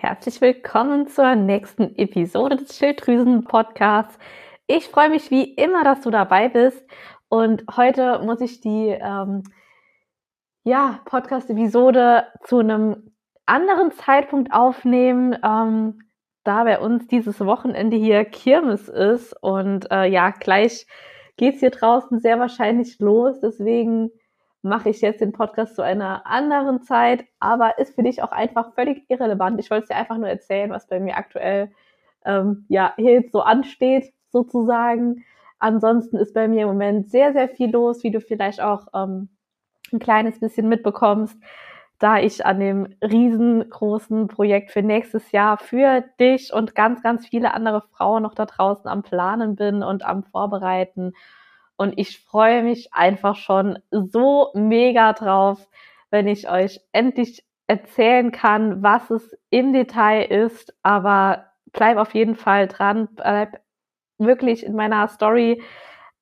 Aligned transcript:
Herzlich 0.00 0.40
willkommen 0.40 1.08
zur 1.08 1.34
nächsten 1.34 1.96
Episode 1.98 2.54
des 2.54 2.78
Schilddrüsen-Podcasts. 2.78 4.16
Ich 4.68 4.86
freue 4.86 5.10
mich 5.10 5.32
wie 5.32 5.42
immer, 5.54 5.82
dass 5.82 6.02
du 6.02 6.10
dabei 6.12 6.48
bist. 6.48 6.86
Und 7.28 7.64
heute 7.76 8.20
muss 8.20 8.40
ich 8.40 8.60
die 8.60 8.90
ähm, 8.90 9.42
ja, 10.62 11.00
Podcast-Episode 11.04 12.28
zu 12.44 12.60
einem 12.60 13.10
anderen 13.44 13.90
Zeitpunkt 13.90 14.52
aufnehmen, 14.52 15.36
ähm, 15.44 15.98
da 16.44 16.62
bei 16.62 16.78
uns 16.78 17.08
dieses 17.08 17.40
Wochenende 17.40 17.96
hier 17.96 18.24
Kirmes 18.24 18.88
ist. 18.88 19.34
Und 19.42 19.90
äh, 19.90 20.04
ja, 20.04 20.30
gleich 20.30 20.86
geht 21.36 21.54
es 21.54 21.60
hier 21.60 21.70
draußen 21.70 22.20
sehr 22.20 22.38
wahrscheinlich 22.38 23.00
los. 23.00 23.40
Deswegen 23.40 24.12
mache 24.68 24.90
ich 24.90 25.00
jetzt 25.00 25.20
den 25.20 25.32
Podcast 25.32 25.76
zu 25.76 25.82
einer 25.82 26.26
anderen 26.26 26.82
Zeit, 26.82 27.24
aber 27.40 27.78
ist 27.78 27.94
für 27.94 28.02
dich 28.02 28.22
auch 28.22 28.32
einfach 28.32 28.74
völlig 28.74 29.04
irrelevant. 29.08 29.58
Ich 29.60 29.70
wollte 29.70 29.84
es 29.84 29.88
dir 29.88 29.96
einfach 29.96 30.16
nur 30.18 30.28
erzählen, 30.28 30.70
was 30.70 30.86
bei 30.86 31.00
mir 31.00 31.16
aktuell 31.16 31.72
ähm, 32.24 32.64
ja 32.68 32.92
hier 32.96 33.24
so 33.32 33.40
ansteht, 33.40 34.12
sozusagen. 34.30 35.24
Ansonsten 35.58 36.16
ist 36.16 36.34
bei 36.34 36.46
mir 36.48 36.62
im 36.62 36.68
Moment 36.68 37.10
sehr, 37.10 37.32
sehr 37.32 37.48
viel 37.48 37.70
los, 37.70 38.04
wie 38.04 38.10
du 38.10 38.20
vielleicht 38.20 38.60
auch 38.60 38.86
ähm, 38.94 39.28
ein 39.92 39.98
kleines 39.98 40.38
bisschen 40.38 40.68
mitbekommst, 40.68 41.36
da 41.98 42.18
ich 42.18 42.46
an 42.46 42.60
dem 42.60 42.94
riesengroßen 43.02 44.28
Projekt 44.28 44.70
für 44.70 44.82
nächstes 44.82 45.32
Jahr 45.32 45.58
für 45.58 46.04
dich 46.20 46.52
und 46.52 46.74
ganz, 46.74 47.02
ganz 47.02 47.26
viele 47.26 47.54
andere 47.54 47.82
Frauen 47.96 48.22
noch 48.22 48.34
da 48.34 48.46
draußen 48.46 48.88
am 48.88 49.02
Planen 49.02 49.56
bin 49.56 49.82
und 49.82 50.04
am 50.04 50.22
Vorbereiten 50.22 51.14
und 51.78 51.94
ich 51.96 52.18
freue 52.18 52.62
mich 52.62 52.92
einfach 52.92 53.36
schon 53.36 53.78
so 53.90 54.50
mega 54.54 55.12
drauf, 55.12 55.66
wenn 56.10 56.26
ich 56.26 56.50
euch 56.50 56.80
endlich 56.92 57.44
erzählen 57.68 58.32
kann, 58.32 58.82
was 58.82 59.10
es 59.10 59.38
im 59.50 59.72
Detail 59.72 60.24
ist. 60.24 60.74
Aber 60.82 61.46
bleib 61.72 61.96
auf 61.96 62.14
jeden 62.14 62.34
Fall 62.34 62.66
dran, 62.66 63.08
bleib 63.14 63.60
wirklich 64.18 64.66
in 64.66 64.74
meiner 64.74 65.06
Story 65.06 65.62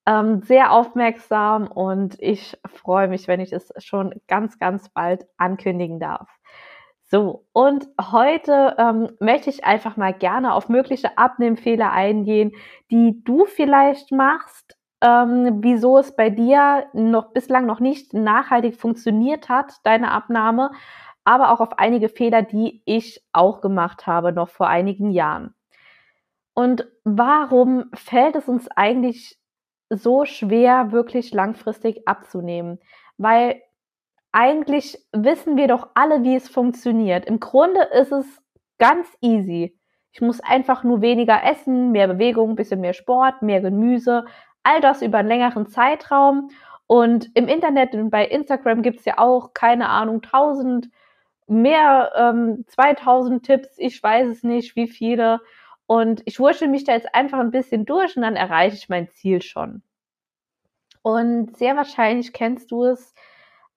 ähm, 0.06 0.42
sehr 0.42 0.72
aufmerksam 0.72 1.66
und 1.68 2.16
ich 2.20 2.58
freue 2.66 3.08
mich, 3.08 3.26
wenn 3.26 3.40
ich 3.40 3.52
es 3.52 3.72
schon 3.78 4.14
ganz, 4.28 4.58
ganz 4.58 4.90
bald 4.90 5.26
ankündigen 5.38 5.98
darf. 5.98 6.28
So, 7.08 7.46
und 7.52 7.86
heute 8.00 8.74
ähm, 8.78 9.10
möchte 9.20 9.48
ich 9.48 9.64
einfach 9.64 9.96
mal 9.96 10.12
gerne 10.12 10.52
auf 10.52 10.68
mögliche 10.68 11.16
Abnehmfehler 11.16 11.92
eingehen, 11.92 12.52
die 12.90 13.22
du 13.24 13.46
vielleicht 13.46 14.12
machst, 14.12 14.75
ähm, 15.06 15.62
wieso 15.62 15.98
es 15.98 16.16
bei 16.16 16.30
dir 16.30 16.86
noch 16.92 17.32
bislang 17.32 17.64
noch 17.64 17.78
nicht 17.78 18.12
nachhaltig 18.12 18.74
funktioniert 18.74 19.48
hat, 19.48 19.74
deine 19.84 20.10
Abnahme, 20.10 20.72
aber 21.24 21.52
auch 21.52 21.60
auf 21.60 21.78
einige 21.78 22.08
Fehler, 22.08 22.42
die 22.42 22.82
ich 22.84 23.24
auch 23.32 23.60
gemacht 23.60 24.08
habe, 24.08 24.32
noch 24.32 24.48
vor 24.48 24.66
einigen 24.66 25.10
Jahren. 25.10 25.54
Und 26.54 26.88
warum 27.04 27.90
fällt 27.94 28.34
es 28.34 28.48
uns 28.48 28.68
eigentlich 28.68 29.38
so 29.90 30.24
schwer, 30.24 30.90
wirklich 30.90 31.32
langfristig 31.32 32.08
abzunehmen? 32.08 32.80
Weil 33.16 33.62
eigentlich 34.32 34.98
wissen 35.12 35.56
wir 35.56 35.68
doch 35.68 35.90
alle, 35.94 36.24
wie 36.24 36.34
es 36.34 36.48
funktioniert. 36.48 37.26
Im 37.26 37.38
Grunde 37.38 37.82
ist 37.92 38.10
es 38.10 38.26
ganz 38.78 39.06
easy. 39.20 39.78
Ich 40.10 40.20
muss 40.20 40.40
einfach 40.40 40.82
nur 40.82 41.00
weniger 41.00 41.44
essen, 41.44 41.92
mehr 41.92 42.08
Bewegung, 42.08 42.56
bisschen 42.56 42.80
mehr 42.80 42.94
Sport, 42.94 43.42
mehr 43.42 43.60
Gemüse, 43.60 44.24
all 44.66 44.80
das 44.80 45.02
über 45.02 45.18
einen 45.18 45.28
längeren 45.28 45.66
Zeitraum. 45.66 46.50
Und 46.86 47.30
im 47.34 47.48
Internet 47.48 47.94
und 47.94 48.10
bei 48.10 48.26
Instagram 48.26 48.82
gibt 48.82 49.00
es 49.00 49.04
ja 49.04 49.18
auch, 49.18 49.54
keine 49.54 49.88
Ahnung, 49.88 50.20
1000, 50.22 50.88
mehr, 51.46 52.12
ähm, 52.16 52.64
2000 52.68 53.44
Tipps, 53.44 53.78
ich 53.78 54.02
weiß 54.02 54.28
es 54.28 54.42
nicht, 54.42 54.76
wie 54.76 54.88
viele. 54.88 55.40
Und 55.86 56.22
ich 56.24 56.40
wurschtel 56.40 56.68
mich 56.68 56.84
da 56.84 56.92
jetzt 56.92 57.14
einfach 57.14 57.38
ein 57.38 57.52
bisschen 57.52 57.86
durch 57.86 58.16
und 58.16 58.22
dann 58.22 58.36
erreiche 58.36 58.76
ich 58.76 58.88
mein 58.88 59.08
Ziel 59.10 59.42
schon. 59.42 59.82
Und 61.02 61.56
sehr 61.56 61.76
wahrscheinlich 61.76 62.32
kennst 62.32 62.72
du 62.72 62.84
es 62.84 63.14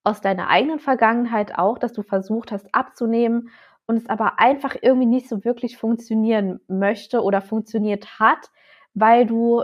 aus 0.04 0.22
deiner 0.22 0.50
eigenen 0.50 0.80
Vergangenheit 0.80 1.58
auch, 1.58 1.78
dass 1.78 1.94
du 1.94 2.02
versucht 2.02 2.52
hast 2.52 2.74
abzunehmen 2.74 3.50
und 3.86 3.98
es 3.98 4.10
aber 4.10 4.40
einfach 4.40 4.76
irgendwie 4.82 5.06
nicht 5.06 5.30
so 5.30 5.44
wirklich 5.46 5.78
funktionieren 5.78 6.60
möchte 6.68 7.22
oder 7.22 7.42
funktioniert 7.42 8.20
hat, 8.20 8.50
weil 8.96 9.28
du 9.28 9.64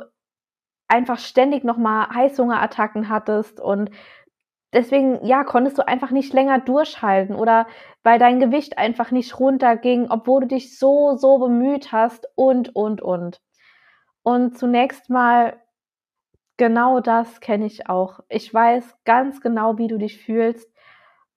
einfach 0.88 1.19
ständig 1.19 1.63
nochmal 1.63 2.09
Heißhungerattacken 2.09 3.09
hattest 3.09 3.59
und 3.59 3.90
deswegen, 4.73 5.25
ja, 5.25 5.44
konntest 5.44 5.78
du 5.78 5.88
einfach 5.88 6.12
nicht 6.12 6.34
länger 6.34 6.59
durchhalten 6.59 7.35
oder 7.35 7.66
weil 8.03 8.19
dein 8.19 8.40
Gewicht 8.40 8.78
einfach 8.78 9.12
nicht 9.12 9.40
runterging, 9.40 10.07
obwohl 10.09 10.41
du 10.41 10.47
dich 10.47 10.78
so, 10.78 11.16
so 11.16 11.40
bemüht 11.40 11.91
hast 11.91 12.28
und, 12.35 12.75
und, 12.75 13.01
und. 13.01 13.41
Und 14.22 14.57
zunächst 14.57 15.09
mal, 15.09 15.57
genau 16.57 17.00
das 17.00 17.40
kenne 17.40 17.66
ich 17.66 17.90
auch. 17.90 18.19
Ich 18.29 18.53
weiß 18.53 18.97
ganz 19.06 19.41
genau, 19.41 19.78
wie 19.78 19.88
du 19.88 19.97
dich 19.97 20.19
fühlst. 20.24 20.72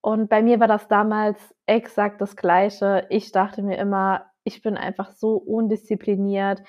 Und 0.00 0.28
bei 0.28 0.42
mir 0.42 0.60
war 0.60 0.68
das 0.68 0.88
damals 0.88 1.38
exakt 1.66 2.20
das 2.20 2.36
Gleiche. 2.36 3.06
Ich 3.10 3.32
dachte 3.32 3.62
mir 3.62 3.78
immer, 3.78 4.26
ich 4.44 4.62
bin 4.62 4.76
einfach 4.76 5.12
so 5.12 5.36
undiszipliniert 5.36 6.62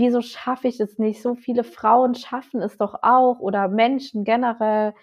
wieso 0.00 0.22
schaffe 0.22 0.66
ich 0.68 0.80
es 0.80 0.98
nicht? 0.98 1.22
So 1.22 1.34
viele 1.36 1.62
Frauen 1.62 2.14
schaffen 2.14 2.62
es 2.62 2.78
doch 2.78 3.00
auch 3.02 3.38
oder 3.38 3.68
Menschen 3.68 4.24
generell. 4.24 4.94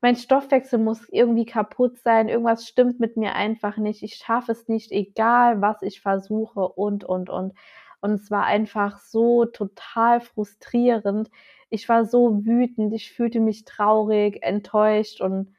Mein 0.00 0.16
Stoffwechsel 0.16 0.78
muss 0.78 1.08
irgendwie 1.10 1.44
kaputt 1.44 1.98
sein, 1.98 2.28
irgendwas 2.28 2.66
stimmt 2.68 3.00
mit 3.00 3.16
mir 3.16 3.34
einfach 3.34 3.78
nicht, 3.78 4.02
ich 4.04 4.14
schaffe 4.14 4.52
es 4.52 4.68
nicht, 4.68 4.92
egal 4.92 5.60
was 5.60 5.82
ich 5.82 6.00
versuche 6.00 6.60
und, 6.60 7.04
und, 7.04 7.28
und. 7.30 7.54
Und 8.00 8.12
es 8.12 8.30
war 8.30 8.44
einfach 8.44 8.98
so 9.00 9.44
total 9.44 10.20
frustrierend. 10.20 11.30
Ich 11.68 11.88
war 11.88 12.04
so 12.04 12.46
wütend, 12.46 12.94
ich 12.94 13.12
fühlte 13.12 13.40
mich 13.40 13.64
traurig, 13.64 14.40
enttäuscht 14.42 15.20
und 15.20 15.52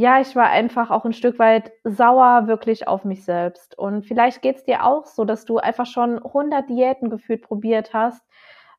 ja, 0.00 0.20
ich 0.20 0.36
war 0.36 0.48
einfach 0.48 0.90
auch 0.92 1.04
ein 1.04 1.12
Stück 1.12 1.40
weit 1.40 1.72
sauer 1.82 2.46
wirklich 2.46 2.86
auf 2.86 3.04
mich 3.04 3.24
selbst. 3.24 3.76
Und 3.76 4.06
vielleicht 4.06 4.42
geht's 4.42 4.64
dir 4.64 4.84
auch 4.84 5.06
so, 5.06 5.24
dass 5.24 5.44
du 5.44 5.58
einfach 5.58 5.86
schon 5.86 6.18
100 6.24 6.68
Diäten 6.70 7.10
gefühlt 7.10 7.42
probiert 7.42 7.92
hast, 7.92 8.22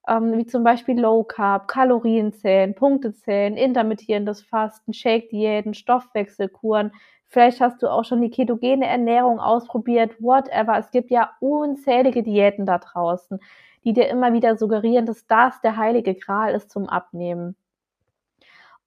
ähm, 0.07 0.37
wie 0.37 0.45
zum 0.45 0.63
Beispiel 0.63 0.97
Low 0.97 1.25
Carb, 1.25 1.67
Kalorienzählen, 1.67 2.73
Punktezählen, 2.73 3.57
intermittierendes 3.57 4.41
Fasten, 4.43 4.93
Shake-Diäten, 4.93 5.73
Stoffwechselkuren. 5.73 6.93
Vielleicht 7.27 7.59
hast 7.59 7.83
du 7.83 7.89
auch 7.89 8.05
schon 8.05 8.21
die 8.21 8.31
ketogene 8.31 8.87
Ernährung 8.87 9.41
ausprobiert, 9.41 10.15
whatever. 10.21 10.77
Es 10.77 10.89
gibt 10.89 11.11
ja 11.11 11.31
unzählige 11.41 12.23
Diäten 12.23 12.65
da 12.65 12.77
draußen, 12.77 13.39
die 13.83 13.91
dir 13.91 14.07
immer 14.07 14.31
wieder 14.31 14.55
suggerieren, 14.55 15.05
dass 15.05 15.27
das 15.27 15.59
der 15.61 15.75
heilige 15.75 16.15
Gral 16.15 16.53
ist 16.55 16.71
zum 16.71 16.87
Abnehmen. 16.87 17.57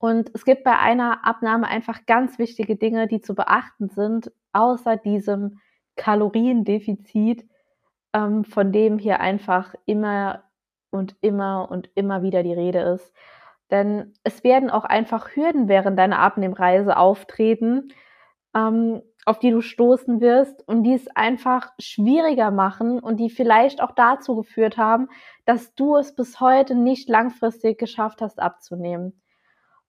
Und 0.03 0.31
es 0.33 0.43
gibt 0.43 0.65
bei 0.65 0.77
einer 0.77 1.25
Abnahme 1.25 1.65
einfach 1.65 2.05
ganz 2.05 2.37
wichtige 2.37 2.75
Dinge, 2.75 3.07
die 3.07 3.21
zu 3.21 3.35
beachten 3.35 3.87
sind, 3.87 4.33
außer 4.51 4.97
diesem 4.97 5.61
Kaloriendefizit, 5.95 7.47
ähm, 8.11 8.43
von 8.43 8.73
dem 8.73 8.99
hier 8.99 9.21
einfach 9.21 9.75
immer 9.85 10.43
und 10.91 11.15
immer 11.21 11.71
und 11.71 11.89
immer 11.95 12.21
wieder 12.21 12.43
die 12.43 12.51
Rede 12.51 12.79
ist. 12.79 13.13
Denn 13.71 14.11
es 14.25 14.43
werden 14.43 14.69
auch 14.69 14.83
einfach 14.83 15.37
Hürden 15.37 15.69
während 15.69 15.97
deiner 15.97 16.19
Abnehmreise 16.19 16.97
auftreten, 16.97 17.87
ähm, 18.53 19.03
auf 19.25 19.39
die 19.39 19.51
du 19.51 19.61
stoßen 19.61 20.19
wirst 20.19 20.67
und 20.67 20.83
die 20.83 20.95
es 20.95 21.07
einfach 21.15 21.71
schwieriger 21.79 22.51
machen 22.51 22.99
und 22.99 23.21
die 23.21 23.29
vielleicht 23.29 23.81
auch 23.81 23.91
dazu 23.91 24.35
geführt 24.35 24.75
haben, 24.75 25.07
dass 25.45 25.73
du 25.75 25.95
es 25.95 26.13
bis 26.13 26.41
heute 26.41 26.75
nicht 26.75 27.07
langfristig 27.07 27.77
geschafft 27.77 28.21
hast 28.21 28.41
abzunehmen. 28.41 29.22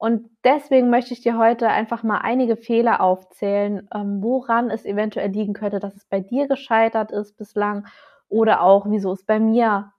Und 0.05 0.29
deswegen 0.45 0.91
möchte 0.91 1.15
ich 1.15 1.23
dir 1.23 1.39
heute 1.39 1.67
einfach 1.71 2.03
mal 2.03 2.19
einige 2.19 2.59
Fehler 2.59 3.01
aufzählen, 3.01 3.89
ähm, 3.95 4.23
woran 4.23 4.69
es 4.69 4.85
eventuell 4.85 5.31
liegen 5.31 5.55
könnte, 5.55 5.81
dass 5.81 5.97
es 5.97 6.05
bei 6.05 6.21
dir 6.21 6.47
gescheitert 6.47 7.11
ist 7.11 7.39
bislang 7.39 7.87
oder 8.29 8.61
auch, 8.61 8.85
wieso 8.87 9.13
es 9.13 9.25
bei 9.25 9.41
mir 9.41 9.95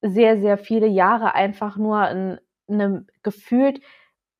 sehr, 0.00 0.40
sehr 0.40 0.56
viele 0.56 0.86
Jahre 0.86 1.34
einfach 1.34 1.76
nur 1.76 1.98
ein, 1.98 2.40
eine 2.70 3.04
gefühlt 3.22 3.82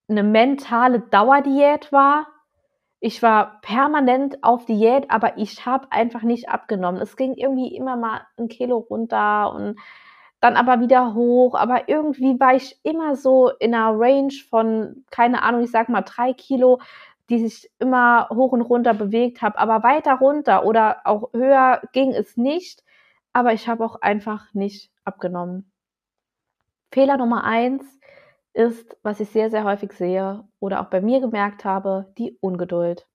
eine 0.09 0.23
mentale 0.23 1.01
Dauerdiät 1.01 1.93
war. 1.93 2.27
Ich 2.99 3.23
war 3.23 3.61
permanent 3.61 4.43
auf 4.43 4.65
Diät, 4.65 5.11
aber 5.11 5.37
ich 5.37 5.67
habe 5.67 5.93
einfach 5.93 6.23
nicht 6.23 6.49
abgenommen. 6.49 7.03
Es 7.03 7.19
ging 7.19 7.35
irgendwie 7.35 7.77
immer 7.77 7.97
mal 7.97 8.23
ein 8.39 8.49
Kilo 8.49 8.79
runter 8.79 9.53
und 9.53 9.79
dann 10.45 10.57
aber 10.57 10.81
wieder 10.81 11.15
hoch. 11.15 11.55
Aber 11.55 11.89
irgendwie 11.89 12.39
war 12.39 12.55
ich 12.55 12.79
immer 12.83 13.17
so 13.17 13.49
in 13.61 13.75
einer 13.75 13.99
Range 13.99 14.33
von, 14.51 15.05
keine 15.11 15.43
Ahnung, 15.43 15.63
ich 15.63 15.71
sag 15.71 15.89
mal 15.89 16.03
drei 16.03 16.35
Kilo, 16.35 16.81
die 17.31 17.39
sich 17.39 17.71
immer 17.79 18.29
hoch 18.29 18.53
und 18.53 18.61
runter 18.61 18.93
bewegt 18.93 19.41
habe. 19.41 19.59
Aber 19.59 19.83
weiter 19.83 20.17
runter 20.17 20.67
oder 20.67 21.01
auch 21.05 21.33
höher 21.33 21.81
ging 21.93 22.13
es 22.13 22.37
nicht. 22.37 22.85
Aber 23.33 23.55
ich 23.55 23.69
habe 23.69 23.85
auch 23.85 24.03
einfach 24.03 24.53
nicht 24.53 24.93
abgenommen. 25.05 25.73
Fehler 26.93 27.17
Nummer 27.17 27.45
eins 27.45 27.83
ist, 28.53 28.99
was 29.03 29.21
ich 29.21 29.31
sehr, 29.31 29.51
sehr 29.51 29.65
häufig 29.65 29.93
sehe 29.93 30.47
oder 30.61 30.83
auch 30.83 30.91
bei 30.91 31.01
mir 31.01 31.21
gemerkt 31.21 31.65
habe, 31.65 32.13
die 32.19 32.37
Ungeduld. 32.41 33.09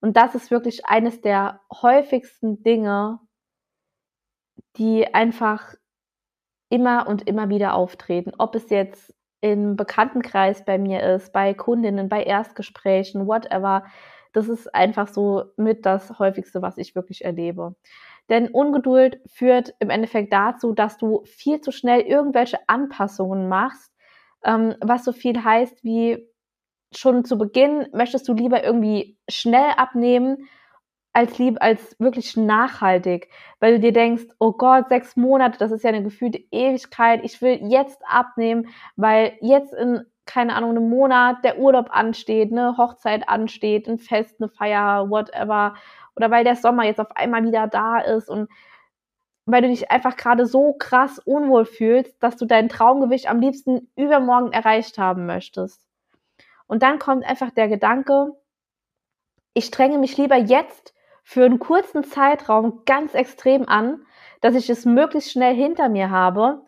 Und 0.00 0.16
das 0.16 0.34
ist 0.34 0.50
wirklich 0.50 0.86
eines 0.86 1.20
der 1.20 1.60
häufigsten 1.72 2.64
Dinge, 2.64 3.20
die 4.76 5.14
einfach 5.14 5.76
immer 6.68 7.06
und 7.08 7.26
immer 7.28 7.48
wieder 7.48 7.74
auftreten. 7.74 8.32
Ob 8.38 8.54
es 8.54 8.70
jetzt 8.70 9.14
im 9.40 9.76
Bekanntenkreis 9.76 10.64
bei 10.64 10.78
mir 10.78 11.02
ist, 11.02 11.32
bei 11.32 11.54
Kundinnen, 11.54 12.08
bei 12.08 12.22
Erstgesprächen, 12.22 13.26
whatever. 13.26 13.84
Das 14.32 14.48
ist 14.48 14.74
einfach 14.74 15.08
so 15.08 15.44
mit 15.56 15.86
das 15.86 16.18
häufigste, 16.18 16.60
was 16.60 16.76
ich 16.78 16.94
wirklich 16.94 17.24
erlebe. 17.24 17.74
Denn 18.28 18.48
Ungeduld 18.48 19.20
führt 19.26 19.74
im 19.78 19.90
Endeffekt 19.90 20.32
dazu, 20.32 20.72
dass 20.72 20.98
du 20.98 21.22
viel 21.24 21.60
zu 21.60 21.72
schnell 21.72 22.02
irgendwelche 22.02 22.58
Anpassungen 22.66 23.48
machst, 23.48 23.92
ähm, 24.44 24.74
was 24.80 25.04
so 25.04 25.12
viel 25.12 25.42
heißt 25.42 25.82
wie 25.84 26.28
schon 26.94 27.24
zu 27.24 27.36
Beginn 27.36 27.86
möchtest 27.92 28.26
du 28.28 28.32
lieber 28.32 28.64
irgendwie 28.64 29.18
schnell 29.28 29.72
abnehmen, 29.76 30.48
als 31.18 31.36
lieb, 31.36 31.56
als 31.60 31.96
wirklich 31.98 32.36
nachhaltig, 32.36 33.28
weil 33.58 33.74
du 33.74 33.80
dir 33.80 33.92
denkst, 33.92 34.26
oh 34.38 34.52
Gott, 34.52 34.88
sechs 34.88 35.16
Monate, 35.16 35.58
das 35.58 35.72
ist 35.72 35.82
ja 35.82 35.88
eine 35.88 36.04
gefühlte 36.04 36.38
Ewigkeit, 36.52 37.24
ich 37.24 37.42
will 37.42 37.58
jetzt 37.68 38.00
abnehmen, 38.08 38.68
weil 38.94 39.32
jetzt 39.40 39.74
in, 39.74 40.04
keine 40.26 40.54
Ahnung, 40.54 40.70
einem 40.70 40.88
Monat 40.88 41.44
der 41.44 41.58
Urlaub 41.58 41.88
ansteht, 41.90 42.52
eine 42.52 42.76
Hochzeit 42.76 43.28
ansteht, 43.28 43.88
ein 43.88 43.98
Fest, 43.98 44.36
eine 44.38 44.48
Feier, 44.48 45.10
whatever, 45.10 45.74
oder 46.14 46.30
weil 46.30 46.44
der 46.44 46.54
Sommer 46.54 46.84
jetzt 46.84 47.00
auf 47.00 47.16
einmal 47.16 47.42
wieder 47.42 47.66
da 47.66 47.98
ist 47.98 48.30
und 48.30 48.48
weil 49.44 49.62
du 49.62 49.68
dich 49.68 49.90
einfach 49.90 50.16
gerade 50.16 50.46
so 50.46 50.74
krass 50.74 51.18
unwohl 51.18 51.64
fühlst, 51.64 52.22
dass 52.22 52.36
du 52.36 52.46
dein 52.46 52.68
Traumgewicht 52.68 53.28
am 53.28 53.40
liebsten 53.40 53.90
übermorgen 53.96 54.52
erreicht 54.52 54.98
haben 54.98 55.26
möchtest. 55.26 55.84
Und 56.68 56.84
dann 56.84 57.00
kommt 57.00 57.24
einfach 57.24 57.50
der 57.50 57.66
Gedanke, 57.66 58.36
ich 59.54 59.64
strenge 59.64 59.98
mich 59.98 60.16
lieber 60.16 60.36
jetzt 60.36 60.94
für 61.28 61.44
einen 61.44 61.58
kurzen 61.58 62.04
Zeitraum 62.04 62.84
ganz 62.86 63.12
extrem 63.12 63.68
an, 63.68 64.00
dass 64.40 64.54
ich 64.54 64.70
es 64.70 64.86
möglichst 64.86 65.30
schnell 65.30 65.54
hinter 65.54 65.90
mir 65.90 66.08
habe. 66.08 66.64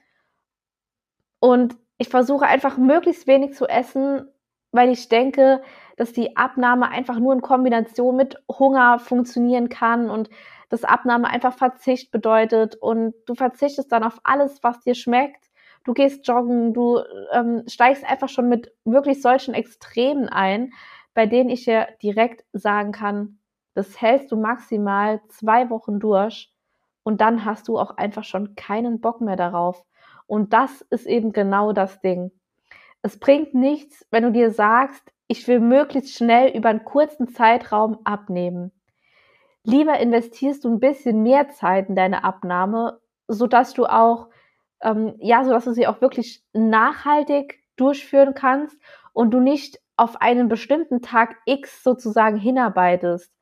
Und 1.39 1.79
ich 1.97 2.11
versuche 2.11 2.45
einfach 2.45 2.77
möglichst 2.77 3.27
wenig 3.27 3.55
zu 3.55 3.67
essen, 3.67 4.29
weil 4.71 4.91
ich 4.91 5.09
denke, 5.09 5.63
dass 5.97 6.13
die 6.13 6.37
Abnahme 6.37 6.91
einfach 6.91 7.19
nur 7.19 7.33
in 7.33 7.41
Kombination 7.41 8.17
mit 8.17 8.37
Hunger 8.51 8.99
funktionieren 8.99 9.71
kann 9.71 10.11
und 10.11 10.29
dass 10.69 10.85
Abnahme 10.85 11.29
einfach 11.29 11.55
Verzicht 11.55 12.11
bedeutet 12.11 12.77
und 12.77 13.15
du 13.25 13.35
verzichtest 13.35 13.91
dann 13.91 14.05
auf 14.05 14.21
alles, 14.25 14.63
was 14.63 14.81
dir 14.81 14.95
schmeckt. 14.95 15.49
Du 15.85 15.95
gehst 15.95 16.29
joggen, 16.29 16.75
du 16.75 17.01
ähm, 17.33 17.63
steigst 17.67 18.05
einfach 18.05 18.29
schon 18.29 18.51
mit 18.51 18.75
wirklich 18.85 19.23
solchen 19.23 19.55
Extremen 19.55 20.29
ein, 20.29 20.75
bei 21.15 21.25
denen 21.25 21.49
ich 21.49 21.65
dir 21.65 21.89
direkt 22.03 22.45
sagen 22.53 22.93
kann, 22.93 23.40
das 23.75 24.01
hältst 24.01 24.33
du 24.33 24.37
maximal 24.37 25.21
zwei 25.29 25.71
Wochen 25.71 26.01
durch 26.01 26.53
und 27.03 27.21
dann 27.21 27.45
hast 27.45 27.69
du 27.69 27.79
auch 27.79 27.97
einfach 27.97 28.25
schon 28.25 28.55
keinen 28.55 29.01
Bock 29.01 29.21
mehr 29.21 29.37
darauf. 29.37 29.85
Und 30.27 30.53
das 30.53 30.83
ist 30.91 31.07
eben 31.07 31.33
genau 31.33 31.73
das 31.73 32.01
Ding. 32.01 32.31
Es 33.03 33.19
bringt 33.19 33.55
nichts, 33.55 34.07
wenn 34.11 34.25
du 34.25 34.33
dir 34.33 34.51
sagst, 34.51 35.13
ich 35.27 35.47
will 35.49 35.61
möglichst 35.61 36.15
schnell 36.15 36.57
über 36.57 36.69
einen 36.69 36.85
kurzen 36.85 37.29
Zeitraum 37.29 37.99
abnehmen. 38.05 38.73
Lieber 39.63 39.99
investierst 39.99 40.65
du 40.65 40.69
ein 40.69 40.81
bisschen 40.81 41.23
mehr 41.23 41.49
Zeit 41.51 41.89
in 41.89 41.97
deine 41.97 42.25
Abnahme, 42.25 43.01
sodass 43.29 43.75
du 43.75 43.87
auch, 43.87 44.29
ähm, 44.83 45.15
ja, 45.19 45.45
sodass 45.45 45.65
du 45.65 45.73
sie 45.73 45.87
auch 45.87 46.01
wirklich 46.01 46.43
nachhaltig 46.53 47.63
durchführen 47.77 48.35
kannst 48.35 48.77
und 49.13 49.31
du 49.31 49.41
nicht 49.41 49.79
auf 49.97 50.21
einen 50.21 50.49
bestimmten 50.49 51.03
Tag 51.03 51.37
X 51.45 51.83
sozusagen 51.83 52.37
hinarbeitest 52.37 53.33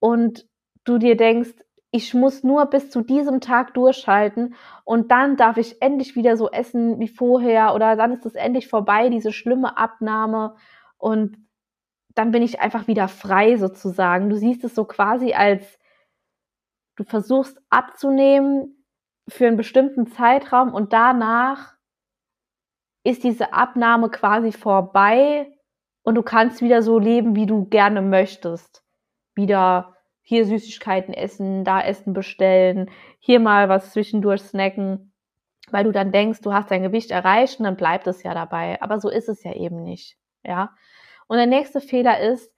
und 0.00 0.46
du 0.84 0.98
dir 0.98 1.16
denkst, 1.16 1.54
ich 1.90 2.12
muss 2.12 2.44
nur 2.44 2.66
bis 2.66 2.90
zu 2.90 3.02
diesem 3.02 3.40
Tag 3.40 3.72
durchhalten 3.74 4.54
und 4.84 5.10
dann 5.10 5.36
darf 5.36 5.56
ich 5.56 5.80
endlich 5.80 6.16
wieder 6.16 6.36
so 6.36 6.50
essen 6.50 7.00
wie 7.00 7.08
vorher 7.08 7.74
oder 7.74 7.96
dann 7.96 8.12
ist 8.12 8.26
es 8.26 8.34
endlich 8.34 8.68
vorbei, 8.68 9.08
diese 9.08 9.32
schlimme 9.32 9.78
Abnahme 9.78 10.54
und 10.98 11.38
dann 12.14 12.30
bin 12.30 12.42
ich 12.42 12.60
einfach 12.60 12.88
wieder 12.88 13.08
frei 13.08 13.56
sozusagen. 13.56 14.28
Du 14.28 14.36
siehst 14.36 14.64
es 14.64 14.74
so 14.74 14.84
quasi 14.84 15.32
als 15.32 15.78
du 16.96 17.04
versuchst 17.04 17.58
abzunehmen 17.70 18.84
für 19.28 19.46
einen 19.46 19.56
bestimmten 19.56 20.08
Zeitraum 20.08 20.74
und 20.74 20.92
danach 20.92 21.74
ist 23.04 23.24
diese 23.24 23.52
Abnahme 23.54 24.10
quasi 24.10 24.52
vorbei 24.52 25.50
und 26.02 26.16
du 26.16 26.22
kannst 26.22 26.60
wieder 26.60 26.82
so 26.82 26.98
leben, 26.98 27.36
wie 27.36 27.46
du 27.46 27.66
gerne 27.66 28.02
möchtest 28.02 28.84
wieder 29.38 29.94
hier 30.20 30.44
Süßigkeiten 30.44 31.14
essen, 31.14 31.64
da 31.64 31.80
Essen 31.80 32.12
bestellen, 32.12 32.90
hier 33.18 33.40
mal 33.40 33.70
was 33.70 33.94
zwischendurch 33.94 34.42
snacken, 34.42 35.14
weil 35.70 35.84
du 35.84 35.92
dann 35.92 36.12
denkst, 36.12 36.42
du 36.42 36.52
hast 36.52 36.70
dein 36.70 36.82
Gewicht 36.82 37.10
erreicht 37.10 37.58
und 37.58 37.64
dann 37.64 37.76
bleibt 37.76 38.06
es 38.06 38.22
ja 38.22 38.34
dabei. 38.34 38.82
Aber 38.82 39.00
so 39.00 39.08
ist 39.08 39.30
es 39.30 39.42
ja 39.42 39.54
eben 39.54 39.82
nicht. 39.82 40.18
Ja. 40.44 40.74
Und 41.28 41.38
der 41.38 41.46
nächste 41.46 41.80
Fehler 41.80 42.20
ist, 42.20 42.52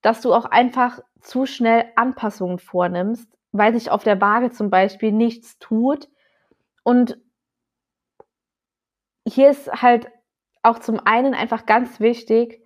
dass 0.00 0.22
du 0.22 0.32
auch 0.32 0.46
einfach 0.46 1.00
zu 1.20 1.44
schnell 1.44 1.84
Anpassungen 1.96 2.58
vornimmst, 2.58 3.30
weil 3.52 3.74
sich 3.74 3.90
auf 3.90 4.02
der 4.02 4.20
Waage 4.22 4.50
zum 4.50 4.70
Beispiel 4.70 5.12
nichts 5.12 5.58
tut. 5.58 6.08
Und 6.84 7.18
hier 9.26 9.50
ist 9.50 9.70
halt 9.82 10.10
auch 10.62 10.78
zum 10.78 11.00
einen 11.04 11.34
einfach 11.34 11.66
ganz 11.66 12.00
wichtig, 12.00 12.62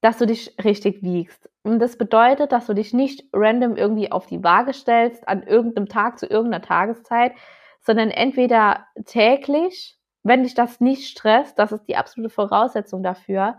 dass 0.00 0.18
du 0.18 0.26
dich 0.26 0.54
richtig 0.64 1.02
wiegst. 1.02 1.48
Und 1.62 1.80
das 1.80 1.98
bedeutet, 1.98 2.52
dass 2.52 2.66
du 2.66 2.74
dich 2.74 2.94
nicht 2.94 3.24
random 3.32 3.76
irgendwie 3.76 4.12
auf 4.12 4.26
die 4.26 4.42
Waage 4.42 4.72
stellst 4.72 5.26
an 5.28 5.42
irgendeinem 5.42 5.88
Tag 5.88 6.18
zu 6.18 6.26
irgendeiner 6.26 6.62
Tageszeit, 6.62 7.32
sondern 7.80 8.10
entweder 8.10 8.86
täglich, 9.04 9.98
wenn 10.22 10.42
dich 10.44 10.54
das 10.54 10.80
nicht 10.80 11.08
stresst, 11.08 11.58
das 11.58 11.72
ist 11.72 11.84
die 11.84 11.96
absolute 11.96 12.32
Voraussetzung 12.32 13.02
dafür, 13.02 13.56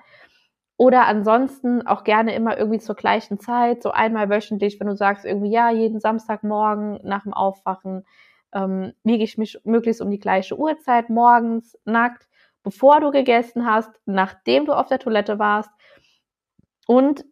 oder 0.78 1.08
ansonsten 1.08 1.86
auch 1.86 2.06
gerne 2.06 2.34
immer 2.34 2.58
irgendwie 2.58 2.80
zur 2.80 2.96
gleichen 2.96 3.38
Zeit, 3.38 3.84
so 3.84 3.92
einmal 3.92 4.30
wöchentlich, 4.30 4.80
wenn 4.80 4.88
du 4.88 4.96
sagst 4.96 5.26
irgendwie, 5.26 5.52
ja, 5.52 5.70
jeden 5.70 6.00
Samstagmorgen 6.00 7.02
nach 7.04 7.24
dem 7.24 7.34
Aufwachen 7.34 8.06
ähm, 8.54 8.94
wiege 9.04 9.26
ich 9.26 9.38
mich 9.38 9.60
möglichst 9.66 10.02
um 10.02 10.10
die 10.10 10.20
gleiche 10.20 10.58
Uhrzeit 10.58 11.10
morgens 11.10 11.78
nackt, 11.84 12.30
bevor 12.64 13.02
du 13.02 13.12
gegessen 13.12 13.66
hast, 13.66 13.92
nachdem 14.06 14.66
du 14.66 14.72
auf 14.72 14.88
der 14.88 15.00
Toilette 15.00 15.38
warst 15.38 15.70
und 16.90 17.24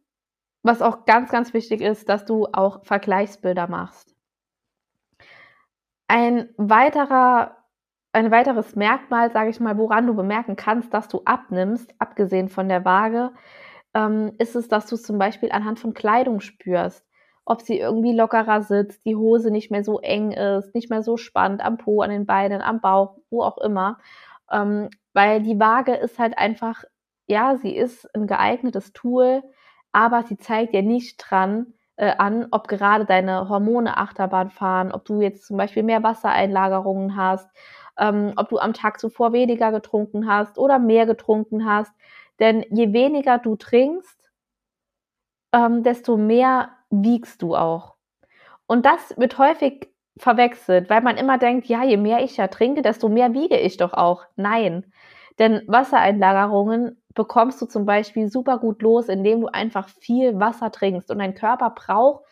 was 0.61 0.83
auch 0.83 1.05
ganz, 1.05 1.31
ganz 1.31 1.51
wichtig 1.55 1.81
ist, 1.81 2.09
dass 2.09 2.25
du 2.25 2.45
auch 2.53 2.85
Vergleichsbilder 2.85 3.67
machst. 3.67 4.15
Ein 6.07 6.49
weiterer, 6.57 7.57
ein 8.13 8.29
weiteres 8.29 8.75
Merkmal, 8.75 9.31
sage 9.31 9.49
ich 9.49 9.59
mal, 9.59 9.75
woran 9.79 10.05
du 10.05 10.13
bemerken 10.13 10.57
kannst, 10.57 10.93
dass 10.93 11.07
du 11.07 11.23
abnimmst, 11.25 11.91
abgesehen 11.97 12.49
von 12.49 12.69
der 12.69 12.85
Waage, 12.85 13.31
ähm, 13.95 14.31
ist 14.37 14.55
es, 14.55 14.67
dass 14.67 14.85
du 14.85 14.93
es 14.93 15.01
zum 15.01 15.17
Beispiel 15.17 15.51
anhand 15.51 15.79
von 15.79 15.95
Kleidung 15.95 16.39
spürst. 16.39 17.03
Ob 17.43 17.63
sie 17.63 17.79
irgendwie 17.79 18.13
lockerer 18.13 18.61
sitzt, 18.61 19.07
die 19.07 19.15
Hose 19.15 19.49
nicht 19.49 19.71
mehr 19.71 19.83
so 19.83 19.99
eng 20.01 20.33
ist, 20.33 20.75
nicht 20.75 20.91
mehr 20.91 21.01
so 21.01 21.17
spannend 21.17 21.65
am 21.65 21.79
Po, 21.79 22.03
an 22.03 22.11
den 22.11 22.27
Beinen, 22.27 22.61
am 22.61 22.79
Bauch, 22.79 23.17
wo 23.31 23.41
auch 23.41 23.57
immer. 23.57 23.97
Ähm, 24.51 24.91
weil 25.13 25.41
die 25.41 25.59
Waage 25.59 25.95
ist 25.95 26.19
halt 26.19 26.37
einfach 26.37 26.83
ja, 27.27 27.57
sie 27.57 27.75
ist 27.75 28.13
ein 28.15 28.27
geeignetes 28.27 28.93
Tool, 28.93 29.43
aber 29.91 30.23
sie 30.23 30.37
zeigt 30.37 30.73
dir 30.73 30.81
nicht 30.81 31.17
dran 31.17 31.73
äh, 31.97 32.13
an, 32.17 32.47
ob 32.51 32.67
gerade 32.67 33.05
deine 33.05 33.49
Hormone 33.49 33.97
Achterbahn 33.97 34.49
fahren, 34.49 34.91
ob 34.91 35.05
du 35.05 35.21
jetzt 35.21 35.45
zum 35.45 35.57
Beispiel 35.57 35.83
mehr 35.83 36.03
Wassereinlagerungen 36.03 37.15
hast, 37.15 37.49
ähm, 37.97 38.33
ob 38.37 38.49
du 38.49 38.59
am 38.59 38.73
Tag 38.73 38.99
zuvor 38.99 39.33
weniger 39.33 39.71
getrunken 39.71 40.27
hast 40.27 40.57
oder 40.57 40.79
mehr 40.79 41.05
getrunken 41.05 41.65
hast. 41.65 41.93
Denn 42.39 42.65
je 42.69 42.93
weniger 42.93 43.39
du 43.39 43.55
trinkst, 43.55 44.31
ähm, 45.53 45.83
desto 45.83 46.17
mehr 46.17 46.69
wiegst 46.89 47.41
du 47.41 47.55
auch. 47.55 47.95
Und 48.67 48.85
das 48.85 49.17
wird 49.17 49.37
häufig 49.37 49.89
verwechselt, 50.17 50.89
weil 50.89 51.01
man 51.01 51.17
immer 51.17 51.37
denkt, 51.37 51.67
ja, 51.67 51.83
je 51.83 51.97
mehr 51.97 52.23
ich 52.23 52.37
ja 52.37 52.47
trinke, 52.47 52.81
desto 52.81 53.09
mehr 53.09 53.33
wiege 53.33 53.57
ich 53.57 53.77
doch 53.77 53.93
auch. 53.93 54.25
Nein, 54.35 54.85
denn 55.39 55.61
Wassereinlagerungen 55.67 57.01
bekommst 57.17 57.59
du 57.59 57.65
zum 57.65 57.87
Beispiel 57.87 58.29
super 58.29 58.59
gut 58.59 58.83
los, 58.83 59.09
indem 59.09 59.41
du 59.41 59.47
einfach 59.47 59.89
viel 59.89 60.39
Wasser 60.39 60.71
trinkst. 60.71 61.09
Und 61.09 61.17
dein 61.17 61.33
Körper 61.33 61.71
braucht 61.71 62.23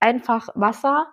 einfach 0.00 0.48
Wasser, 0.56 1.06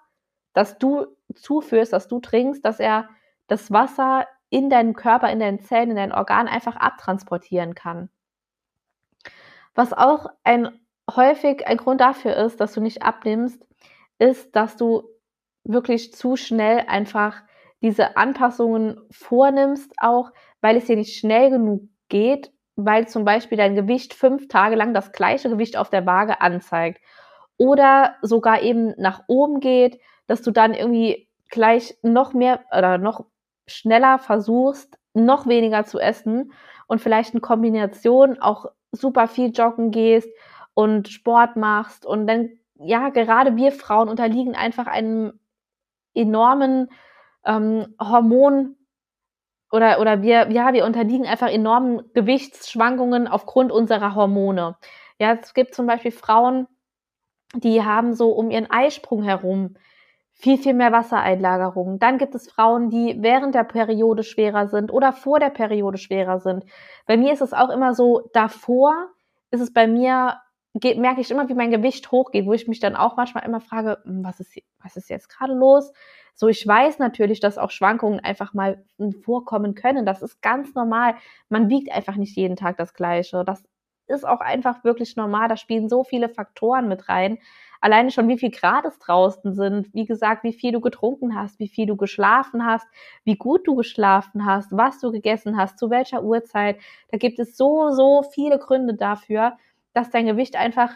das 0.54 0.80
du 0.80 1.06
zuführst, 1.36 1.94
das 1.94 2.08
du 2.08 2.20
trinkst, 2.20 2.66
dass 2.66 2.80
er 2.80 3.08
das 3.46 3.72
Wasser 3.72 4.25
in 4.50 4.72
deinem 4.72 4.96
Körper, 4.96 5.32
in 5.32 5.40
deinen 5.40 5.60
Zellen, 5.60 5.92
in 5.92 5.98
deinen 5.98 6.12
Organen 6.12 6.50
einfach 6.50 6.75
abtransportieren 6.75 7.75
kann. 7.75 8.10
Was 9.75 9.94
auch 9.94 10.25
ein 10.44 10.80
häufig 11.16 11.68
ein 11.68 11.78
Grund 11.78 12.01
dafür 12.01 12.36
ist, 12.38 12.60
dass 12.60 12.74
du 12.74 12.82
nicht 12.82 13.04
abnimmst, 13.04 13.63
ist, 14.18 14.56
dass 14.56 14.78
du 14.78 15.04
wirklich 15.63 16.12
zu 16.12 16.38
schnell 16.38 16.86
einfach 16.88 17.44
diese 17.84 18.18
Anpassungen 18.18 19.00
vornimmst, 19.12 19.94
auch 19.98 20.32
weil 20.60 20.75
es 20.75 20.86
dir 20.86 20.96
nicht 20.96 21.20
schnell 21.20 21.51
genug 21.51 21.84
geht, 22.10 22.51
weil 22.75 23.08
zum 23.08 23.25
Beispiel 23.25 23.58
dein 23.58 23.75
Gewicht 23.75 24.13
fünf 24.13 24.48
Tage 24.48 24.75
lang 24.75 24.94
das 24.94 25.12
gleiche 25.12 25.50
Gewicht 25.50 25.78
auf 25.78 25.90
der 25.90 26.06
Waage 26.06 26.42
anzeigt. 26.42 27.01
Oder 27.58 28.16
sogar 28.22 28.62
eben 28.62 28.94
nach 28.98 29.24
oben 29.28 29.60
geht, 29.60 30.00
dass 30.28 30.42
du 30.42 30.51
dann 30.51 30.74
irgendwie 30.74 31.28
gleich 31.50 31.98
noch 32.01 32.34
mehr 32.34 32.62
oder 32.75 32.98
noch 32.98 33.25
schneller 33.68 34.18
versuchst, 34.20 34.98
noch 35.13 35.46
weniger 35.48 35.86
zu 35.86 36.00
essen 36.00 36.51
und 36.88 37.01
vielleicht 37.01 37.34
in 37.34 37.42
Kombination 37.42 38.40
auch 38.42 38.66
super 38.92 39.28
viel 39.28 39.51
joggen 39.51 39.92
gehst 39.92 40.30
und 40.74 41.10
Sport 41.10 41.56
machst 41.58 42.06
und 42.06 42.28
dann, 42.28 42.50
ja, 42.75 43.10
gerade 43.10 43.56
wir 43.58 43.72
Frauen 43.72 44.10
unterliegen 44.10 44.56
einfach 44.56 44.88
einem 44.88 45.40
enormen 46.13 46.90
ähm, 47.46 47.96
Hormon 48.00 48.75
oder, 49.72 50.00
oder 50.00 50.22
wir, 50.22 50.51
ja, 50.51 50.74
wir 50.74 50.86
unterliegen 50.86 51.25
einfach 51.25 51.48
enormen 51.48 52.01
Gewichtsschwankungen 52.13 53.28
aufgrund 53.28 53.72
unserer 53.72 54.16
Hormone. 54.16 54.75
Ja, 55.18 55.34
es 55.34 55.54
gibt 55.54 55.74
zum 55.75 55.88
Beispiel 55.88 56.12
Frauen, 56.12 56.68
die 57.56 57.84
haben 57.84 58.13
so 58.13 58.32
um 58.32 58.51
ihren 58.51 58.70
Eisprung 58.70 59.24
herum 59.24 59.75
viel, 60.34 60.58
viel 60.58 60.74
mehr 60.74 60.92
Wassereinlagerung. 60.92 62.00
Dann 62.00 62.18
gibt 62.18 62.34
es 62.34 62.50
Frauen, 62.50 62.90
die 62.90 63.18
während 63.20 63.54
der 63.54 63.63
Periode 63.63 64.24
schwerer 64.24 64.68
sind 64.68 64.92
oder 64.92 65.13
vor 65.13 65.40
der 65.40 65.51
Periode 65.51 65.98
schwerer 65.98 66.40
sind. 66.40 66.66
Bei 67.06 67.16
mir 67.16 67.32
ist 67.32 67.42
es 67.42 67.54
auch 67.54 67.70
immer 67.70 67.94
so, 67.94 68.30
davor 68.34 68.94
ist 69.51 69.62
es 69.62 69.72
bei 69.72 69.88
mir, 69.88 70.38
geht, 70.75 70.98
merke 70.98 71.22
ich 71.22 71.32
immer, 71.32 71.50
wie 71.50 71.54
mein 71.54 71.72
Gewicht 71.72 72.12
hochgeht, 72.12 72.46
wo 72.46 72.54
ich 72.54 72.68
mich 72.68 72.80
dann 72.80 72.96
auch 72.96 73.18
manchmal 73.18 73.46
immer 73.46 73.62
frage, 73.62 74.00
hm, 74.04 74.24
was 74.24 74.40
ist, 74.40 74.56
was 74.82 74.96
ist 74.96 75.10
jetzt 75.10 75.30
gerade 75.30 75.54
los? 75.54 75.92
So, 76.34 76.48
ich 76.48 76.66
weiß 76.66 77.00
natürlich, 77.00 77.40
dass 77.40 77.58
auch 77.58 77.72
Schwankungen 77.72 78.20
einfach 78.20 78.54
mal 78.54 78.84
vorkommen 79.24 79.75
können. 79.75 80.06
Das 80.06 80.22
ist 80.22 80.42
ganz 80.42 80.74
normal. 80.75 81.16
Man 81.50 81.70
wiegt 81.70 81.92
einfach 81.92 82.16
nicht 82.16 82.36
jeden 82.38 82.56
Tag 82.56 82.78
das 82.78 82.94
Gleiche. 82.94 83.44
Das 83.46 83.63
ist 84.08 84.25
auch 84.25 84.40
einfach 84.40 84.84
wirklich 84.84 85.16
normal. 85.16 85.48
Da 85.50 85.58
spielen 85.58 85.90
so 85.90 86.04
viele 86.04 86.30
Faktoren 86.30 86.88
mit 86.88 87.10
rein. 87.10 87.38
Alleine 87.82 88.12
schon, 88.12 88.28
wie 88.28 88.38
viel 88.38 88.51
Grad 88.51 88.86
es 88.86 89.00
draußen 89.00 89.54
sind, 89.56 89.94
wie 89.94 90.06
gesagt, 90.06 90.44
wie 90.44 90.54
viel 90.54 90.72
du 90.72 90.82
getrunken 90.82 91.36
hast, 91.36 91.60
wie 91.60 91.68
viel 91.68 91.88
du 91.88 91.96
geschlafen 91.98 92.63
hast, 92.66 92.88
wie 93.24 93.36
gut 93.36 93.68
du 93.68 93.75
geschlafen 93.75 94.46
hast, 94.46 94.72
was 94.72 95.00
du 95.00 95.12
gegessen 95.12 95.58
hast, 95.58 95.80
zu 95.80 95.90
welcher 95.90 96.24
Uhrzeit. 96.24 96.78
Da 97.10 97.18
gibt 97.18 97.40
es 97.40 97.58
so, 97.58 97.90
so 97.90 98.24
viele 98.24 98.60
Gründe 98.60 98.94
dafür, 98.94 99.58
dass 99.93 100.10
dein 100.10 100.25
Gewicht 100.25 100.55
einfach 100.55 100.95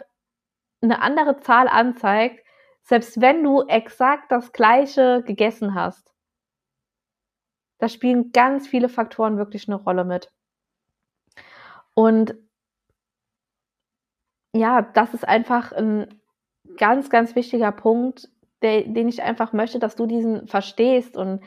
eine 0.80 1.00
andere 1.02 1.40
Zahl 1.40 1.68
anzeigt, 1.68 2.44
selbst 2.82 3.20
wenn 3.20 3.42
du 3.42 3.62
exakt 3.62 4.30
das 4.30 4.52
gleiche 4.52 5.22
gegessen 5.26 5.74
hast. 5.74 6.14
Da 7.78 7.88
spielen 7.88 8.32
ganz 8.32 8.68
viele 8.68 8.88
Faktoren 8.88 9.36
wirklich 9.36 9.68
eine 9.68 9.76
Rolle 9.76 10.04
mit. 10.04 10.32
Und 11.94 12.34
ja, 14.54 14.82
das 14.82 15.14
ist 15.14 15.26
einfach 15.26 15.72
ein 15.72 16.20
ganz, 16.76 17.10
ganz 17.10 17.34
wichtiger 17.34 17.72
Punkt, 17.72 18.30
der, 18.62 18.82
den 18.82 19.08
ich 19.08 19.22
einfach 19.22 19.52
möchte, 19.52 19.78
dass 19.78 19.96
du 19.96 20.06
diesen 20.06 20.46
verstehst. 20.48 21.16
Und 21.16 21.42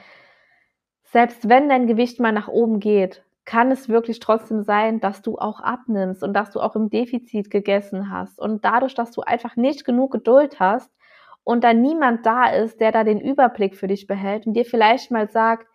selbst 1.03 1.49
wenn 1.49 1.69
dein 1.69 1.87
Gewicht 1.87 2.19
mal 2.19 2.31
nach 2.31 2.47
oben 2.47 2.79
geht, 2.79 3.23
kann 3.49 3.71
es 3.71 3.89
wirklich 3.89 4.19
trotzdem 4.19 4.61
sein, 4.61 4.99
dass 4.99 5.23
du 5.23 5.39
auch 5.39 5.59
abnimmst 5.59 6.21
und 6.21 6.33
dass 6.33 6.51
du 6.51 6.59
auch 6.59 6.75
im 6.75 6.91
Defizit 6.91 7.49
gegessen 7.49 8.11
hast. 8.11 8.37
Und 8.37 8.63
dadurch, 8.63 8.93
dass 8.93 9.09
du 9.09 9.21
einfach 9.21 9.55
nicht 9.55 9.85
genug 9.85 10.11
Geduld 10.11 10.59
hast 10.59 10.91
und 11.43 11.63
da 11.63 11.73
niemand 11.73 12.27
da 12.27 12.45
ist, 12.45 12.79
der 12.79 12.91
da 12.91 13.03
den 13.03 13.19
Überblick 13.19 13.75
für 13.75 13.87
dich 13.87 14.05
behält 14.05 14.45
und 14.45 14.53
dir 14.53 14.65
vielleicht 14.65 15.09
mal 15.09 15.31
sagt, 15.31 15.65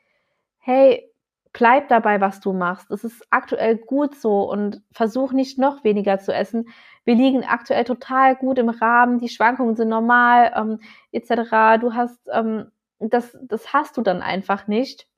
hey, 0.58 1.10
bleib 1.52 1.88
dabei, 1.88 2.20
was 2.20 2.38
du 2.38 2.52
machst. 2.52 2.92
Es 2.92 3.02
ist 3.02 3.26
aktuell 3.30 3.76
gut 3.76 4.14
so 4.14 4.48
und 4.48 4.80
versuch 4.92 5.32
nicht 5.32 5.58
noch 5.58 5.82
weniger 5.82 6.20
zu 6.20 6.32
essen, 6.32 6.68
wir 7.04 7.16
liegen 7.16 7.42
aktuell 7.42 7.82
total 7.82 8.36
gut 8.36 8.58
im 8.60 8.68
Rahmen, 8.68 9.18
die 9.18 9.28
Schwankungen 9.28 9.74
sind 9.74 9.88
normal, 9.88 10.52
ähm, 10.54 10.78
etc. 11.10 11.80
Du 11.80 11.92
hast, 11.92 12.20
ähm, 12.32 12.70
das, 13.00 13.36
das 13.42 13.72
hast 13.72 13.96
du 13.96 14.02
dann 14.02 14.22
einfach 14.22 14.68
nicht. 14.68 15.08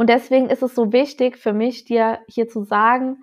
Und 0.00 0.08
deswegen 0.08 0.48
ist 0.48 0.62
es 0.62 0.74
so 0.74 0.94
wichtig 0.94 1.36
für 1.36 1.52
mich, 1.52 1.84
dir 1.84 2.20
hier 2.26 2.48
zu 2.48 2.62
sagen, 2.62 3.22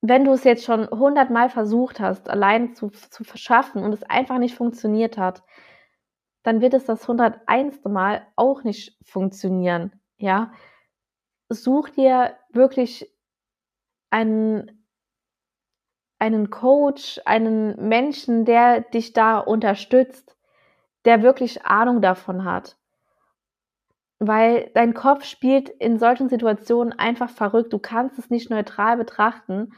wenn 0.00 0.24
du 0.24 0.32
es 0.32 0.42
jetzt 0.42 0.64
schon 0.64 0.88
hundertmal 0.88 1.50
versucht 1.50 2.00
hast, 2.00 2.30
allein 2.30 2.74
zu, 2.74 2.88
zu 2.88 3.24
verschaffen 3.24 3.82
und 3.82 3.92
es 3.92 4.02
einfach 4.04 4.38
nicht 4.38 4.54
funktioniert 4.54 5.18
hat, 5.18 5.42
dann 6.44 6.62
wird 6.62 6.72
es 6.72 6.86
das 6.86 7.02
101. 7.02 7.84
Mal 7.84 8.26
auch 8.36 8.64
nicht 8.64 8.96
funktionieren. 9.04 10.00
Ja, 10.16 10.50
such 11.50 11.90
dir 11.90 12.34
wirklich 12.48 13.14
einen 14.08 14.88
einen 16.18 16.48
Coach, 16.48 17.20
einen 17.26 17.86
Menschen, 17.86 18.46
der 18.46 18.80
dich 18.80 19.12
da 19.12 19.40
unterstützt, 19.40 20.38
der 21.04 21.22
wirklich 21.22 21.66
Ahnung 21.66 22.00
davon 22.00 22.46
hat. 22.46 22.78
Weil 24.20 24.70
dein 24.74 24.94
Kopf 24.94 25.24
spielt 25.24 25.68
in 25.68 25.98
solchen 25.98 26.28
Situationen 26.28 26.92
einfach 26.98 27.30
verrückt. 27.30 27.72
Du 27.72 27.78
kannst 27.78 28.18
es 28.18 28.30
nicht 28.30 28.50
neutral 28.50 28.96
betrachten. 28.96 29.72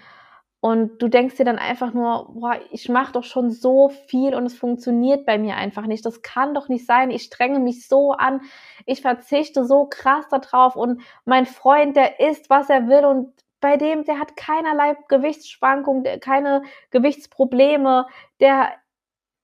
Und 0.62 1.00
du 1.00 1.08
denkst 1.08 1.36
dir 1.36 1.46
dann 1.46 1.58
einfach 1.58 1.94
nur, 1.94 2.34
boah, 2.34 2.56
ich 2.70 2.90
mache 2.90 3.12
doch 3.12 3.24
schon 3.24 3.50
so 3.50 3.88
viel 3.88 4.34
und 4.34 4.44
es 4.44 4.54
funktioniert 4.54 5.24
bei 5.24 5.38
mir 5.38 5.56
einfach 5.56 5.86
nicht. 5.86 6.04
Das 6.04 6.20
kann 6.20 6.52
doch 6.52 6.68
nicht 6.68 6.84
sein. 6.84 7.10
Ich 7.10 7.22
strenge 7.22 7.60
mich 7.60 7.88
so 7.88 8.12
an. 8.12 8.42
Ich 8.84 9.00
verzichte 9.00 9.64
so 9.64 9.86
krass 9.86 10.26
darauf 10.28 10.76
und 10.76 11.00
mein 11.24 11.46
Freund, 11.46 11.96
der 11.96 12.20
isst, 12.20 12.50
was 12.50 12.68
er 12.68 12.88
will 12.88 13.06
und 13.06 13.32
bei 13.60 13.76
dem, 13.78 14.04
der 14.04 14.18
hat 14.18 14.36
keinerlei 14.36 14.96
Gewichtsschwankungen, 15.08 16.20
keine 16.20 16.62
Gewichtsprobleme, 16.90 18.06
der 18.40 18.72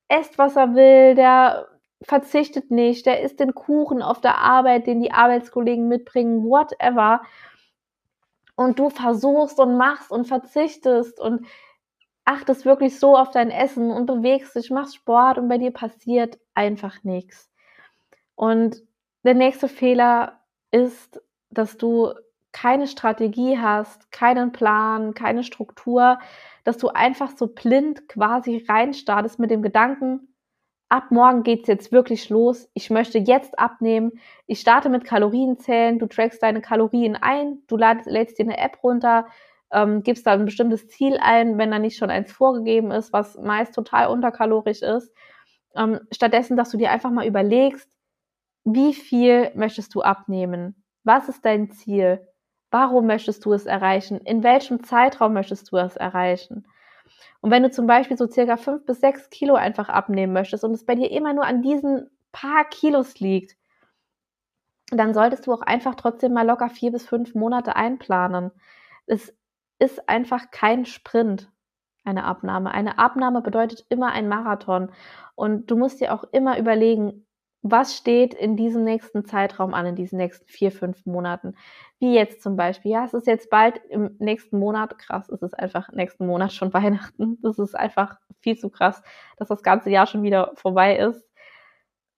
esst, 0.09 0.39
was 0.39 0.57
er 0.57 0.75
will, 0.75 1.15
der 1.15 1.69
verzichtet 2.03 2.71
nicht, 2.71 3.07
der 3.07 3.23
isst 3.23 3.41
den 3.41 3.55
Kuchen 3.55 4.03
auf 4.03 4.21
der 4.21 4.39
Arbeit, 4.39 4.87
den 4.87 5.01
die 5.01 5.13
Arbeitskollegen 5.13 5.89
mitbringen, 5.89 6.45
whatever. 6.45 7.23
Und 8.55 8.79
du 8.79 8.91
versuchst 8.91 9.59
und 9.59 9.77
machst 9.77 10.11
und 10.11 10.27
verzichtest 10.27 11.21
und 11.21 11.47
achtest 12.25 12.65
wirklich 12.65 12.99
so 12.99 13.17
auf 13.17 13.31
dein 13.31 13.51
Essen 13.51 13.91
und 13.91 14.07
bewegst 14.07 14.57
dich, 14.57 14.71
machst 14.71 14.97
Sport 14.97 15.39
und 15.39 15.49
bei 15.49 15.59
dir 15.59 15.71
passiert 15.71 16.39
einfach 16.55 17.05
nichts. 17.05 17.51
Und 18.35 18.83
der 19.23 19.35
nächste 19.35 19.69
Fehler 19.69 20.41
ist, 20.71 21.23
dass 21.51 21.77
du 21.77 22.13
keine 22.53 22.87
Strategie 22.87 23.59
hast, 23.59 24.11
keinen 24.11 24.53
Plan, 24.53 25.15
keine 25.15 25.45
Struktur, 25.45 26.19
dass 26.65 26.79
du 26.79 26.89
einfach 26.89 27.37
so 27.37 27.49
blind 27.49 28.09
quasi 28.09 28.65
reinstartest 28.69 29.39
mit 29.39 29.51
dem 29.51 29.63
Gedanken, 29.63 30.35
ab 30.89 31.11
morgen 31.11 31.43
geht's 31.43 31.69
jetzt 31.69 31.93
wirklich 31.93 32.29
los, 32.31 32.69
ich 32.75 32.91
möchte 32.91 33.19
jetzt 33.19 33.59
abnehmen, 33.59 34.13
ich 34.47 34.61
starte 34.61 34.89
mit 34.89 35.05
Kalorienzählen, 35.05 35.99
du 35.99 36.07
trackst 36.07 36.43
deine 36.43 36.61
Kalorien 36.61 37.17
ein, 37.17 37.63
du 37.67 37.77
lädst 37.77 38.39
dir 38.39 38.45
eine 38.45 38.59
App 38.59 38.83
runter, 38.83 39.27
ähm, 39.73 40.03
gibst 40.03 40.27
da 40.27 40.33
ein 40.33 40.45
bestimmtes 40.45 40.89
Ziel 40.89 41.19
ein, 41.21 41.59
wenn 41.59 41.71
da 41.71 41.79
nicht 41.79 41.99
schon 41.99 42.11
eins 42.11 42.33
vorgegeben 42.33 42.93
ist, 42.93 43.13
was 43.13 43.37
meist 43.39 43.75
total 43.75 44.09
unterkalorisch 44.09 44.83
ist. 44.83 45.13
Ähm, 45.75 46.01
stattdessen, 46.13 46.57
dass 46.57 46.71
du 46.71 46.79
dir 46.79 46.91
einfach 46.91 47.11
mal 47.11 47.27
überlegst, 47.27 47.91
wie 48.65 48.95
viel 48.95 49.51
möchtest 49.55 49.95
du 49.95 50.03
abnehmen? 50.03 50.85
Was 51.05 51.29
ist 51.29 51.45
dein 51.45 51.71
Ziel? 51.71 52.27
Warum 52.71 53.07
möchtest 53.07 53.45
du 53.45 53.53
es 53.53 53.67
erreichen? 53.67 54.19
In 54.19 54.43
welchem 54.43 54.83
Zeitraum 54.83 55.33
möchtest 55.33 55.71
du 55.73 55.77
es 55.77 55.97
erreichen? 55.97 56.67
Und 57.41 57.51
wenn 57.51 57.63
du 57.63 57.71
zum 57.71 57.87
Beispiel 57.87 58.17
so 58.17 58.27
circa 58.27 58.57
fünf 58.57 58.85
bis 58.87 59.01
sechs 59.01 59.31
Kilo 59.31 59.55
einfach 59.55 59.89
abnehmen 59.89 60.33
möchtest 60.33 60.65
und 60.65 60.73
es 60.73 60.85
bei 60.85 60.95
dir 60.95 61.11
immer 61.11 61.33
nur 61.33 61.45
an 61.45 61.63
diesen 61.63 62.11
paar 62.33 62.65
Kilos 62.65 63.19
liegt, 63.21 63.57
dann 64.91 65.15
solltest 65.15 65.47
du 65.47 65.53
auch 65.53 65.63
einfach 65.63 65.95
trotzdem 65.97 66.33
mal 66.33 66.47
locker 66.47 66.69
vier 66.71 66.93
bis 66.93 67.07
fünf 67.07 67.35
Monate 67.35 67.77
einplanen. 67.77 68.53
Es 69.07 69.35
ist 69.79 70.09
einfach 70.09 70.51
kein 70.51 70.87
Sprint, 70.87 71.51
eine 72.05 72.25
Abnahme. 72.25 72.71
Eine 72.71 72.99
Abnahme 72.99 73.43
bedeutet 73.43 73.85
immer 73.89 74.13
ein 74.13 74.29
Marathon. 74.29 74.91
Und 75.35 75.71
du 75.71 75.77
musst 75.77 76.01
dir 76.01 76.15
auch 76.15 76.25
immer 76.33 76.59
überlegen, 76.59 77.26
was 77.71 77.97
steht 77.97 78.35
in 78.35 78.57
diesem 78.57 78.85
nächsten 78.85 79.25
Zeitraum 79.25 79.75
an, 79.75 79.87
in 79.87 79.95
diesen 79.97 80.19
nächsten 80.19 80.47
vier, 80.47 80.73
fünf 80.73 81.07
Monaten. 81.07 81.55
Wie 81.99 82.15
jetzt 82.15 82.43
zum 82.43 82.57
Beispiel, 82.57 82.93
ja, 82.93 83.05
es 83.05 83.15
ist 83.15 83.27
jetzt 83.27 83.51
bald 83.51 83.81
im 83.89 84.17
nächsten 84.19 84.59
Monat, 84.59 84.99
krass, 84.99 85.29
es 85.29 85.43
ist 85.43 85.59
einfach 85.59 85.91
nächsten 85.93 86.27
Monat 86.27 86.53
schon 86.53 86.73
Weihnachten. 86.75 87.39
Das 87.43 87.59
ist 87.59 87.75
einfach 87.75 88.19
viel 88.41 88.57
zu 88.57 88.71
krass, 88.71 89.03
dass 89.37 89.49
das 89.49 89.63
ganze 89.63 89.91
Jahr 89.91 90.07
schon 90.07 90.23
wieder 90.23 90.53
vorbei 90.55 90.97
ist. 90.97 91.27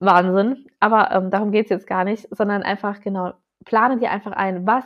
Wahnsinn. 0.01 0.67
Aber 0.81 1.11
ähm, 1.13 1.31
darum 1.31 1.53
geht's 1.53 1.71
jetzt 1.71 1.87
gar 1.87 2.05
nicht, 2.05 2.29
sondern 2.31 2.63
einfach, 2.63 3.01
genau, 3.01 3.33
plane 3.65 3.99
dir 3.99 4.11
einfach 4.11 4.33
ein, 4.33 4.67
was 4.67 4.85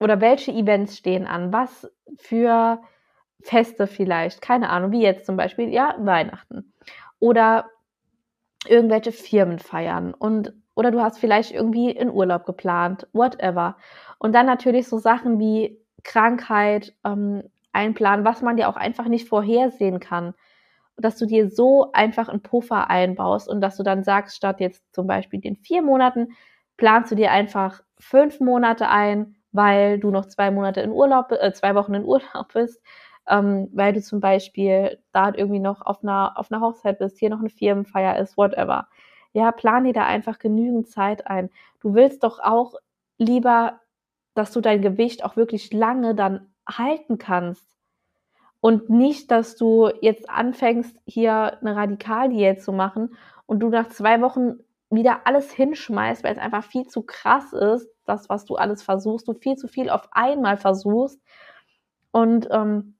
oder 0.00 0.20
welche 0.20 0.52
Events 0.52 0.96
stehen 0.96 1.26
an, 1.26 1.52
was 1.52 1.90
für 2.18 2.80
Feste 3.42 3.86
vielleicht, 3.86 4.40
keine 4.42 4.70
Ahnung, 4.70 4.92
wie 4.92 5.02
jetzt 5.02 5.26
zum 5.26 5.36
Beispiel, 5.36 5.68
ja, 5.68 5.94
Weihnachten. 5.98 6.72
Oder 7.20 7.68
irgendwelche 8.70 9.12
Firmen 9.12 9.58
feiern 9.58 10.14
und 10.14 10.52
oder 10.74 10.90
du 10.92 11.00
hast 11.00 11.18
vielleicht 11.18 11.52
irgendwie 11.52 11.90
in 11.90 12.10
Urlaub 12.10 12.46
geplant, 12.46 13.08
whatever. 13.12 13.76
Und 14.18 14.32
dann 14.34 14.46
natürlich 14.46 14.86
so 14.88 14.98
Sachen 14.98 15.38
wie 15.40 15.76
Krankheit 16.04 16.94
ähm, 17.04 17.42
einplanen, 17.72 18.24
was 18.24 18.42
man 18.42 18.58
ja 18.58 18.68
auch 18.70 18.76
einfach 18.76 19.06
nicht 19.08 19.28
vorhersehen 19.28 19.98
kann. 20.00 20.34
dass 20.96 21.16
du 21.18 21.26
dir 21.26 21.48
so 21.50 21.92
einfach 21.92 22.28
einen 22.28 22.42
Puffer 22.42 22.90
einbaust 22.90 23.48
und 23.48 23.60
dass 23.60 23.76
du 23.76 23.82
dann 23.84 24.02
sagst, 24.04 24.36
statt 24.36 24.60
jetzt 24.60 24.82
zum 24.94 25.06
Beispiel 25.06 25.40
den 25.40 25.56
vier 25.56 25.82
Monaten, 25.82 26.28
planst 26.76 27.10
du 27.12 27.16
dir 27.16 27.30
einfach 27.30 27.82
fünf 27.98 28.40
Monate 28.40 28.88
ein, 28.88 29.36
weil 29.52 29.98
du 30.00 30.10
noch 30.10 30.26
zwei 30.26 30.50
Monate 30.50 30.80
in 30.80 30.90
Urlaub, 30.90 31.32
äh, 31.32 31.52
zwei 31.52 31.74
Wochen 31.74 31.94
in 31.94 32.04
Urlaub 32.04 32.52
bist, 32.52 32.80
ähm, 33.28 33.68
weil 33.72 33.92
du 33.92 34.00
zum 34.02 34.20
Beispiel 34.20 34.98
da 35.12 35.32
irgendwie 35.34 35.60
noch 35.60 35.82
auf 35.82 36.02
einer, 36.02 36.38
auf 36.38 36.50
einer 36.50 36.60
Hochzeit 36.60 36.98
bist, 36.98 37.18
hier 37.18 37.30
noch 37.30 37.40
eine 37.40 37.50
Firmenfeier 37.50 38.18
ist, 38.18 38.36
whatever. 38.36 38.88
Ja, 39.32 39.52
plan 39.52 39.84
dir 39.84 39.92
da 39.92 40.04
einfach 40.04 40.38
genügend 40.38 40.88
Zeit 40.88 41.26
ein. 41.26 41.50
Du 41.80 41.94
willst 41.94 42.24
doch 42.24 42.40
auch 42.40 42.74
lieber, 43.18 43.80
dass 44.34 44.52
du 44.52 44.60
dein 44.60 44.82
Gewicht 44.82 45.24
auch 45.24 45.36
wirklich 45.36 45.72
lange 45.72 46.14
dann 46.14 46.52
halten 46.66 47.18
kannst. 47.18 47.76
Und 48.60 48.90
nicht, 48.90 49.30
dass 49.30 49.56
du 49.56 49.90
jetzt 50.00 50.28
anfängst, 50.28 50.96
hier 51.06 51.58
eine 51.60 51.76
Radikaldiät 51.76 52.62
zu 52.62 52.72
machen 52.72 53.16
und 53.46 53.60
du 53.60 53.68
nach 53.68 53.88
zwei 53.88 54.20
Wochen 54.20 54.58
wieder 54.90 55.26
alles 55.26 55.52
hinschmeißt, 55.52 56.24
weil 56.24 56.32
es 56.32 56.38
einfach 56.38 56.64
viel 56.64 56.86
zu 56.86 57.02
krass 57.02 57.52
ist, 57.52 57.88
das, 58.04 58.28
was 58.28 58.46
du 58.46 58.56
alles 58.56 58.82
versuchst, 58.82 59.28
du 59.28 59.34
viel 59.34 59.56
zu 59.56 59.68
viel 59.68 59.90
auf 59.90 60.08
einmal 60.12 60.56
versuchst. 60.56 61.20
Und 62.10 62.48
ähm, 62.50 62.97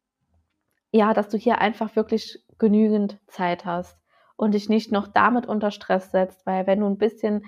ja, 0.99 1.15
dass 1.15 1.29
du 1.29 1.39
hier 1.39 1.59
einfach 1.61 1.95
wirklich 1.95 2.43
genügend 2.59 3.21
Zeit 3.29 3.65
hast 3.65 3.97
und 4.35 4.53
dich 4.53 4.69
nicht 4.69 4.91
noch 4.91 5.07
damit 5.07 5.47
unter 5.47 5.71
Stress 5.71 6.11
setzt, 6.11 6.45
weil 6.45 6.67
wenn 6.67 6.81
du 6.81 6.87
ein 6.87 6.99
bisschen 6.99 7.45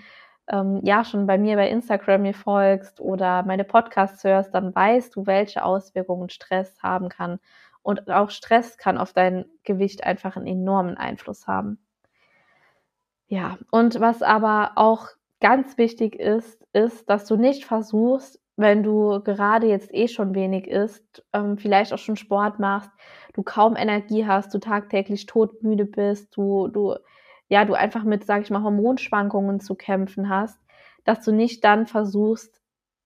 ähm, 0.47 0.81
ja 0.85 1.05
schon 1.05 1.27
bei 1.27 1.37
mir 1.37 1.57
bei 1.57 1.69
Instagram 1.69 2.23
mir 2.23 2.35
folgst 2.35 3.01
oder 3.01 3.43
meine 3.43 3.65
Podcasts 3.65 4.23
hörst, 4.23 4.55
dann 4.55 4.73
weißt 4.73 5.17
du, 5.17 5.27
welche 5.27 5.65
Auswirkungen 5.65 6.29
Stress 6.29 6.81
haben 6.81 7.09
kann. 7.09 7.41
Und 7.83 8.09
auch 8.09 8.31
Stress 8.31 8.79
kann 8.79 8.99
auf 8.99 9.13
dein 9.13 9.47
Gewicht 9.65 10.05
einfach 10.05 10.37
einen 10.37 10.47
enormen 10.47 10.97
Einfluss 10.97 11.49
haben. 11.49 11.79
Ja, 13.27 13.59
und 13.73 13.99
was 13.99 14.23
aber 14.23 14.73
auch 14.77 15.09
ganz 15.41 15.77
wichtig 15.77 16.15
ist, 16.15 16.65
ist, 16.73 17.11
dass 17.11 17.27
du 17.27 17.37
nicht 17.37 17.65
versuchst, 17.65 18.40
wenn 18.61 18.83
du 18.83 19.21
gerade 19.23 19.67
jetzt 19.67 19.93
eh 19.95 20.09
schon 20.09 20.35
wenig 20.35 20.69
isst, 20.69 21.25
ähm, 21.33 21.59
vielleicht 21.59 21.93
auch 21.93 21.99
schon 21.99 22.17
Sport 22.17 22.59
machst, 22.59 22.91
du 23.35 23.43
kaum 23.43 23.77
Energie 23.77 24.27
hast, 24.27 24.53
du 24.55 24.59
tagtäglich 24.59 25.27
todmüde 25.27 25.85
bist, 25.87 26.37
du, 26.37 26.69
du, 26.69 26.97
ja, 27.49 27.65
du 27.65 27.75
einfach 27.75 28.05
mit, 28.05 28.25
sag 28.25 28.43
ich 28.43 28.51
mal, 28.51 28.63
Hormonschwankungen 28.63 29.61
zu 29.61 29.75
kämpfen 29.75 30.29
hast, 30.29 30.61
dass 31.05 31.25
du 31.25 31.33
nicht 31.33 31.65
dann 31.65 31.87
versuchst, 31.87 32.60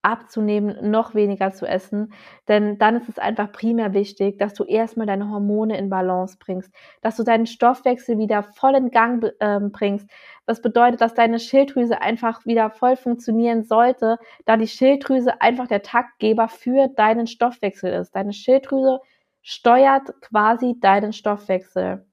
abzunehmen, 0.05 0.91
noch 0.91 1.15
weniger 1.15 1.53
zu 1.53 1.67
essen. 1.67 2.13
Denn 2.49 2.79
dann 2.79 2.97
ist 2.97 3.09
es 3.09 3.19
einfach 3.19 3.51
primär 3.53 3.95
wichtig, 3.95 4.39
dass 4.39 4.55
du 4.55 4.65
erstmal 4.65 5.07
deine 5.07 5.31
Hormone 5.31 5.77
in 5.79 5.89
Balance 5.89 6.37
bringst, 6.39 6.73
dass 7.03 7.17
du 7.17 7.25
deinen 7.25 7.47
Stoffwechsel 7.47 8.19
wieder 8.19 8.43
voll 8.43 8.75
in 8.75 8.91
Gang 8.91 9.25
äh, 9.41 9.61
bringst. 9.61 10.09
Das 10.47 10.61
bedeutet, 10.61 11.01
dass 11.01 11.15
deine 11.15 11.39
Schilddrüse 11.39 12.01
einfach 12.03 12.45
wieder 12.45 12.71
voll 12.71 12.97
funktionieren 12.97 13.65
sollte, 13.65 14.19
da 14.45 14.57
die 14.57 14.69
Schilddrüse 14.69 15.41
einfach 15.41 15.67
der 15.67 15.83
Taktgeber 15.83 16.49
für 16.49 16.89
deinen 16.89 17.27
Stoffwechsel 17.27 17.93
ist. 17.93 18.15
Deine 18.15 18.33
Schilddrüse 18.33 19.01
steuert 19.43 20.21
quasi 20.21 20.79
deinen 20.81 21.13
Stoffwechsel. 21.13 22.07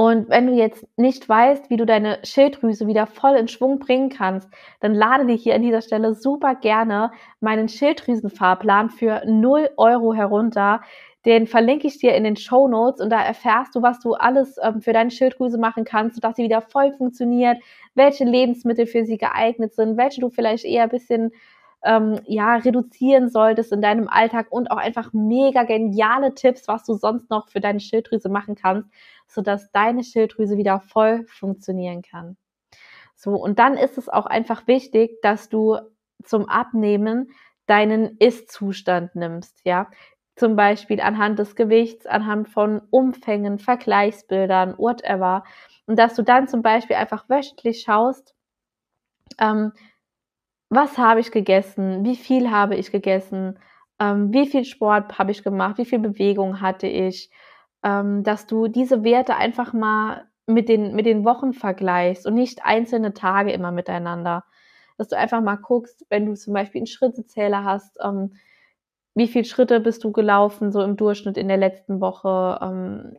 Und 0.00 0.30
wenn 0.30 0.46
du 0.46 0.54
jetzt 0.54 0.86
nicht 0.96 1.28
weißt, 1.28 1.68
wie 1.68 1.76
du 1.76 1.84
deine 1.84 2.20
Schilddrüse 2.24 2.86
wieder 2.86 3.06
voll 3.06 3.36
in 3.36 3.48
Schwung 3.48 3.78
bringen 3.78 4.08
kannst, 4.08 4.48
dann 4.80 4.94
lade 4.94 5.26
dir 5.26 5.34
hier 5.34 5.54
an 5.54 5.60
dieser 5.60 5.82
Stelle 5.82 6.14
super 6.14 6.54
gerne 6.54 7.12
meinen 7.40 7.68
Schilddrüsenfahrplan 7.68 8.88
für 8.88 9.20
0 9.26 9.68
Euro 9.76 10.14
herunter. 10.14 10.80
Den 11.26 11.46
verlinke 11.46 11.86
ich 11.86 11.98
dir 11.98 12.14
in 12.14 12.24
den 12.24 12.36
Show 12.36 12.66
Notes 12.66 13.02
und 13.02 13.10
da 13.10 13.20
erfährst 13.20 13.74
du, 13.74 13.82
was 13.82 14.00
du 14.00 14.14
alles 14.14 14.56
ähm, 14.62 14.80
für 14.80 14.94
deine 14.94 15.10
Schilddrüse 15.10 15.58
machen 15.58 15.84
kannst, 15.84 16.14
sodass 16.14 16.36
sie 16.36 16.44
wieder 16.44 16.62
voll 16.62 16.94
funktioniert, 16.96 17.58
welche 17.94 18.24
Lebensmittel 18.24 18.86
für 18.86 19.04
sie 19.04 19.18
geeignet 19.18 19.74
sind, 19.74 19.98
welche 19.98 20.22
du 20.22 20.30
vielleicht 20.30 20.64
eher 20.64 20.84
ein 20.84 20.88
bisschen 20.88 21.30
ähm, 21.84 22.20
ja, 22.26 22.56
reduzieren 22.56 23.30
solltest 23.30 23.72
in 23.72 23.80
deinem 23.80 24.08
Alltag 24.08 24.48
und 24.50 24.70
auch 24.70 24.76
einfach 24.76 25.12
mega 25.12 25.62
geniale 25.62 26.34
Tipps, 26.34 26.68
was 26.68 26.84
du 26.84 26.94
sonst 26.94 27.30
noch 27.30 27.48
für 27.48 27.60
deine 27.60 27.80
Schilddrüse 27.80 28.28
machen 28.28 28.54
kannst, 28.54 28.90
sodass 29.26 29.70
deine 29.72 30.04
Schilddrüse 30.04 30.56
wieder 30.56 30.80
voll 30.80 31.24
funktionieren 31.26 32.02
kann. 32.02 32.36
So, 33.16 33.32
und 33.32 33.58
dann 33.58 33.76
ist 33.76 33.98
es 33.98 34.08
auch 34.08 34.26
einfach 34.26 34.66
wichtig, 34.66 35.20
dass 35.22 35.48
du 35.48 35.78
zum 36.24 36.48
Abnehmen 36.48 37.30
deinen 37.66 38.16
Ist-Zustand 38.18 39.14
nimmst, 39.14 39.60
ja. 39.64 39.88
Zum 40.36 40.56
Beispiel 40.56 41.00
anhand 41.00 41.38
des 41.38 41.54
Gewichts, 41.54 42.06
anhand 42.06 42.48
von 42.48 42.80
Umfängen, 42.90 43.58
Vergleichsbildern, 43.58 44.74
whatever. 44.78 45.44
Und 45.86 45.98
dass 45.98 46.14
du 46.14 46.22
dann 46.22 46.48
zum 46.48 46.62
Beispiel 46.62 46.96
einfach 46.96 47.28
wöchentlich 47.28 47.82
schaust, 47.82 48.34
ähm, 49.38 49.72
was 50.70 50.98
habe 50.98 51.20
ich 51.20 51.32
gegessen, 51.32 52.04
wie 52.04 52.16
viel 52.16 52.50
habe 52.50 52.76
ich 52.76 52.92
gegessen, 52.92 53.58
ähm, 53.98 54.32
wie 54.32 54.46
viel 54.46 54.64
Sport 54.64 55.18
habe 55.18 55.32
ich 55.32 55.42
gemacht, 55.44 55.78
wie 55.78 55.84
viel 55.84 55.98
Bewegung 55.98 56.60
hatte 56.60 56.86
ich, 56.86 57.30
ähm, 57.84 58.22
dass 58.24 58.46
du 58.46 58.68
diese 58.68 59.04
Werte 59.04 59.36
einfach 59.36 59.72
mal 59.72 60.26
mit 60.46 60.68
den, 60.68 60.94
mit 60.94 61.06
den 61.06 61.24
Wochen 61.24 61.52
vergleichst 61.52 62.26
und 62.26 62.34
nicht 62.34 62.64
einzelne 62.64 63.14
Tage 63.14 63.52
immer 63.52 63.72
miteinander. 63.72 64.44
Dass 64.98 65.08
du 65.08 65.16
einfach 65.16 65.40
mal 65.40 65.56
guckst, 65.56 66.06
wenn 66.10 66.26
du 66.26 66.34
zum 66.34 66.54
Beispiel 66.54 66.80
einen 66.80 66.86
Schrittezähler 66.86 67.64
hast, 67.64 67.98
ähm, 68.02 68.34
wie 69.14 69.28
viele 69.28 69.44
Schritte 69.44 69.80
bist 69.80 70.04
du 70.04 70.12
gelaufen, 70.12 70.72
so 70.72 70.82
im 70.82 70.96
Durchschnitt 70.96 71.36
in 71.36 71.48
der 71.48 71.56
letzten 71.56 72.00
Woche. 72.00 72.58
Ähm, 72.62 73.18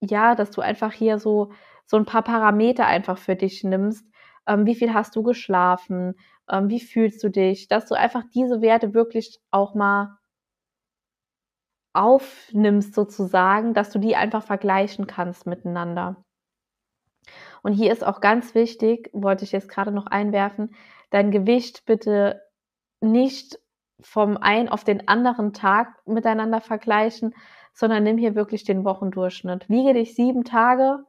ja, 0.00 0.34
dass 0.34 0.50
du 0.50 0.60
einfach 0.62 0.92
hier 0.92 1.18
so, 1.18 1.52
so 1.86 1.96
ein 1.96 2.06
paar 2.06 2.22
Parameter 2.22 2.86
einfach 2.86 3.18
für 3.18 3.36
dich 3.36 3.64
nimmst. 3.64 4.06
Ähm, 4.50 4.66
wie 4.66 4.74
viel 4.74 4.92
hast 4.92 5.14
du 5.16 5.22
geschlafen? 5.22 6.14
ähm, 6.50 6.68
wie 6.68 6.80
fühlst 6.80 7.22
du 7.22 7.30
dich, 7.30 7.68
dass 7.68 7.86
du 7.86 7.94
einfach 7.94 8.24
diese 8.34 8.60
Werte 8.60 8.92
wirklich 8.94 9.40
auch 9.50 9.74
mal 9.74 10.18
aufnimmst 11.92 12.94
sozusagen, 12.94 13.74
dass 13.74 13.90
du 13.90 13.98
die 13.98 14.14
einfach 14.16 14.44
vergleichen 14.44 15.06
kannst 15.06 15.46
miteinander. 15.46 16.24
Und 17.62 17.72
hier 17.72 17.92
ist 17.92 18.04
auch 18.04 18.20
ganz 18.20 18.54
wichtig, 18.54 19.10
wollte 19.12 19.44
ich 19.44 19.52
jetzt 19.52 19.68
gerade 19.68 19.90
noch 19.90 20.06
einwerfen, 20.06 20.74
dein 21.10 21.30
Gewicht 21.30 21.84
bitte 21.86 22.42
nicht 23.00 23.58
vom 24.00 24.36
einen 24.36 24.68
auf 24.68 24.84
den 24.84 25.08
anderen 25.08 25.52
Tag 25.52 26.06
miteinander 26.06 26.60
vergleichen, 26.60 27.34
sondern 27.74 28.04
nimm 28.04 28.18
hier 28.18 28.34
wirklich 28.34 28.64
den 28.64 28.84
Wochendurchschnitt. 28.84 29.68
Wiege 29.68 29.94
dich 29.94 30.14
sieben 30.14 30.44
Tage 30.44 31.04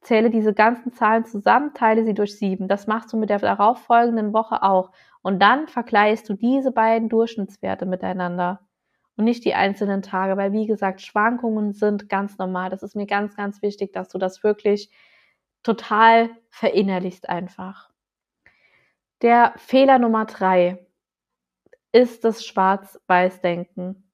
Zähle 0.00 0.30
diese 0.30 0.54
ganzen 0.54 0.92
Zahlen 0.92 1.24
zusammen, 1.24 1.74
teile 1.74 2.04
sie 2.04 2.14
durch 2.14 2.38
sieben. 2.38 2.68
Das 2.68 2.86
machst 2.86 3.12
du 3.12 3.16
mit 3.18 3.30
der 3.30 3.38
darauffolgenden 3.38 4.32
Woche 4.32 4.62
auch. 4.62 4.92
Und 5.22 5.40
dann 5.40 5.68
vergleichst 5.68 6.28
du 6.28 6.34
diese 6.34 6.72
beiden 6.72 7.08
Durchschnittswerte 7.08 7.84
miteinander 7.84 8.60
und 9.16 9.24
nicht 9.24 9.44
die 9.44 9.54
einzelnen 9.54 10.00
Tage, 10.00 10.38
weil 10.38 10.52
wie 10.52 10.66
gesagt, 10.66 11.02
Schwankungen 11.02 11.72
sind 11.72 12.08
ganz 12.08 12.38
normal. 12.38 12.70
Das 12.70 12.82
ist 12.82 12.96
mir 12.96 13.06
ganz, 13.06 13.36
ganz 13.36 13.60
wichtig, 13.60 13.92
dass 13.92 14.08
du 14.08 14.16
das 14.18 14.42
wirklich 14.42 14.90
total 15.62 16.30
verinnerlichst 16.48 17.28
einfach. 17.28 17.90
Der 19.20 19.52
Fehler 19.56 19.98
Nummer 19.98 20.24
drei 20.24 20.86
ist 21.92 22.24
das 22.24 22.46
Schwarz-Weiß-Denken. 22.46 24.09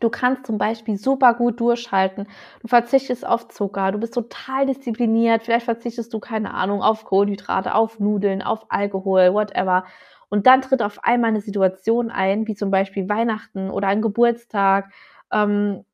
Du 0.00 0.10
kannst 0.10 0.46
zum 0.46 0.58
Beispiel 0.58 0.96
super 0.96 1.34
gut 1.34 1.60
durchhalten. 1.60 2.28
Du 2.60 2.68
verzichtest 2.68 3.26
auf 3.26 3.48
Zucker, 3.48 3.92
du 3.92 3.98
bist 3.98 4.14
total 4.14 4.66
diszipliniert. 4.66 5.42
Vielleicht 5.44 5.64
verzichtest 5.64 6.12
du, 6.12 6.20
keine 6.20 6.54
Ahnung, 6.54 6.82
auf 6.82 7.04
Kohlenhydrate, 7.04 7.74
auf 7.74 7.98
Nudeln, 7.98 8.42
auf 8.42 8.66
Alkohol, 8.68 9.32
whatever. 9.32 9.84
Und 10.28 10.46
dann 10.46 10.62
tritt 10.62 10.82
auf 10.82 11.04
einmal 11.04 11.30
eine 11.30 11.40
Situation 11.40 12.10
ein, 12.10 12.46
wie 12.46 12.54
zum 12.54 12.70
Beispiel 12.70 13.08
Weihnachten 13.08 13.70
oder 13.70 13.88
ein 13.88 14.02
Geburtstag 14.02 14.92
ähm, 15.32 15.84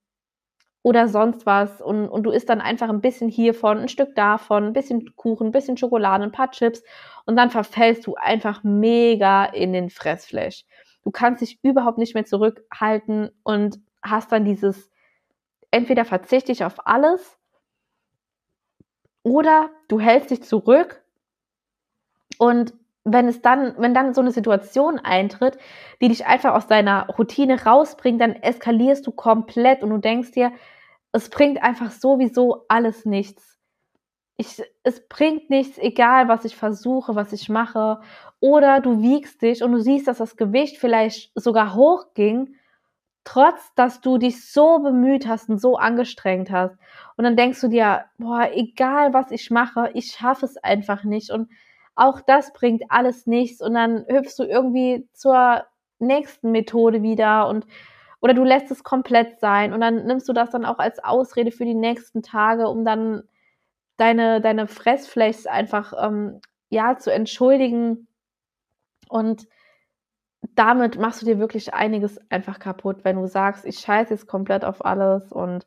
oder 0.83 1.09
sonst 1.09 1.47
was. 1.47 1.81
Und, 1.81 2.09
und 2.09 2.25
du 2.25 2.31
isst 2.31 2.49
dann 2.49 2.61
einfach 2.61 2.89
ein 2.89 3.01
bisschen 3.01 3.29
hiervon, 3.29 3.79
ein 3.79 3.89
Stück 3.89 4.15
davon, 4.17 4.65
ein 4.65 4.73
bisschen 4.73 5.15
Kuchen, 5.17 5.49
ein 5.49 5.53
bisschen 5.53 5.77
Schokolade, 5.77 6.25
ein 6.25 6.33
paar 6.33 6.51
Chips. 6.51 6.83
Und 7.27 7.37
dann 7.37 7.51
verfällst 7.51 8.07
du 8.07 8.15
einfach 8.17 8.65
mega 8.65 9.45
in 9.45 9.73
den 9.73 9.91
Fressflash. 9.91 10.65
Du 11.05 11.11
kannst 11.11 11.43
dich 11.43 11.59
überhaupt 11.63 11.99
nicht 11.99 12.15
mehr 12.15 12.25
zurückhalten 12.25 13.31
und 13.43 13.81
hast 14.03 14.33
dann 14.33 14.45
dieses, 14.45 14.91
entweder 15.71 16.05
verzichte 16.05 16.53
ich 16.53 16.65
auf 16.65 16.87
alles 16.87 17.39
oder 19.23 19.71
du 19.89 20.01
hältst 20.01 20.31
dich 20.31 20.43
zurück 20.43 21.03
und 22.39 22.75
wenn 23.05 23.27
es 23.27 23.43
dann, 23.43 23.75
wenn 23.79 23.95
dann 23.95 24.15
so 24.15 24.21
eine 24.21 24.31
Situation 24.31 24.99
eintritt, 24.99 25.59
die 26.01 26.09
dich 26.09 26.27
einfach 26.27 26.55
aus 26.55 26.67
deiner 26.67 27.09
Routine 27.09 27.65
rausbringt, 27.65 28.21
dann 28.21 28.35
eskalierst 28.35 29.07
du 29.07 29.11
komplett 29.11 29.83
und 29.83 29.91
du 29.91 29.99
denkst 29.99 30.33
dir, 30.33 30.53
es 31.13 31.29
bringt 31.29 31.63
einfach 31.63 31.91
sowieso 31.91 32.65
alles 32.69 33.05
nichts. 33.05 33.59
Ich, 34.37 34.63
es 34.83 35.07
bringt 35.09 35.51
nichts, 35.51 35.79
egal 35.79 36.29
was 36.29 36.45
ich 36.45 36.57
versuche, 36.57 37.15
was 37.15 37.33
ich 37.33 37.49
mache. 37.49 38.01
Oder 38.41 38.81
du 38.81 39.03
wiegst 39.03 39.43
dich 39.43 39.63
und 39.63 39.73
du 39.73 39.81
siehst, 39.81 40.09
dass 40.09 40.19
das 40.19 40.37
Gewicht 40.37 40.79
vielleicht 40.79 41.33
sogar 41.35 41.75
hochging 41.75 42.55
trotz 43.25 43.75
dass 43.75 44.01
du 44.01 44.19
dich 44.19 44.51
so 44.51 44.81
bemüht 44.81 45.27
hast 45.27 45.49
und 45.49 45.61
so 45.61 45.77
angestrengt 45.77 46.51
hast. 46.51 46.77
Und 47.17 47.25
dann 47.25 47.37
denkst 47.37 47.61
du 47.61 47.69
dir, 47.69 48.05
boah, 48.19 48.49
egal 48.53 49.15
was 49.15 49.31
ich 49.31 49.51
mache, 49.51 49.91
ich 49.95 50.13
schaffe 50.13 50.47
es 50.47 50.57
einfach 50.57 51.05
nicht. 51.05 51.31
Und 51.31 51.49
auch 51.95 52.21
das 52.21 52.53
bringt 52.53 52.83
alles 52.89 53.27
nichts. 53.27 53.61
Und 53.61 53.75
dann 53.75 54.05
hüpfst 54.09 54.39
du 54.39 54.45
irgendwie 54.45 55.09
zur 55.13 55.65
nächsten 55.99 56.51
Methode 56.51 57.03
wieder 57.03 57.49
und 57.49 57.67
oder 58.21 58.35
du 58.35 58.45
lässt 58.45 58.71
es 58.71 58.85
komplett 58.85 59.41
sein 59.41 59.73
und 59.73 59.81
dann 59.81 60.07
nimmst 60.07 60.29
du 60.29 60.33
das 60.33 60.51
dann 60.51 60.65
auch 60.65 60.79
als 60.79 61.03
Ausrede 61.03 61.51
für 61.51 61.65
die 61.65 61.75
nächsten 61.75 62.23
Tage, 62.23 62.69
um 62.69 62.85
dann 62.85 63.25
deine, 63.97 64.41
deine 64.41 64.69
Fressfläche 64.69 65.51
einfach 65.51 65.93
ähm, 66.01 66.41
ja 66.71 66.97
zu 66.99 67.13
entschuldigen. 67.13 68.07
Und 69.09 69.49
damit 70.55 70.99
machst 70.99 71.23
du 71.23 71.27
dir 71.27 71.39
wirklich 71.39 71.75
einiges 71.75 72.19
einfach 72.31 72.59
kaputt, 72.59 73.05
wenn 73.05 73.17
du 73.17 73.27
sagst, 73.27 73.65
ich 73.65 73.79
scheiße 73.79 74.15
jetzt 74.15 74.27
komplett 74.27 74.65
auf 74.65 74.85
alles. 74.85 75.33
Und 75.33 75.67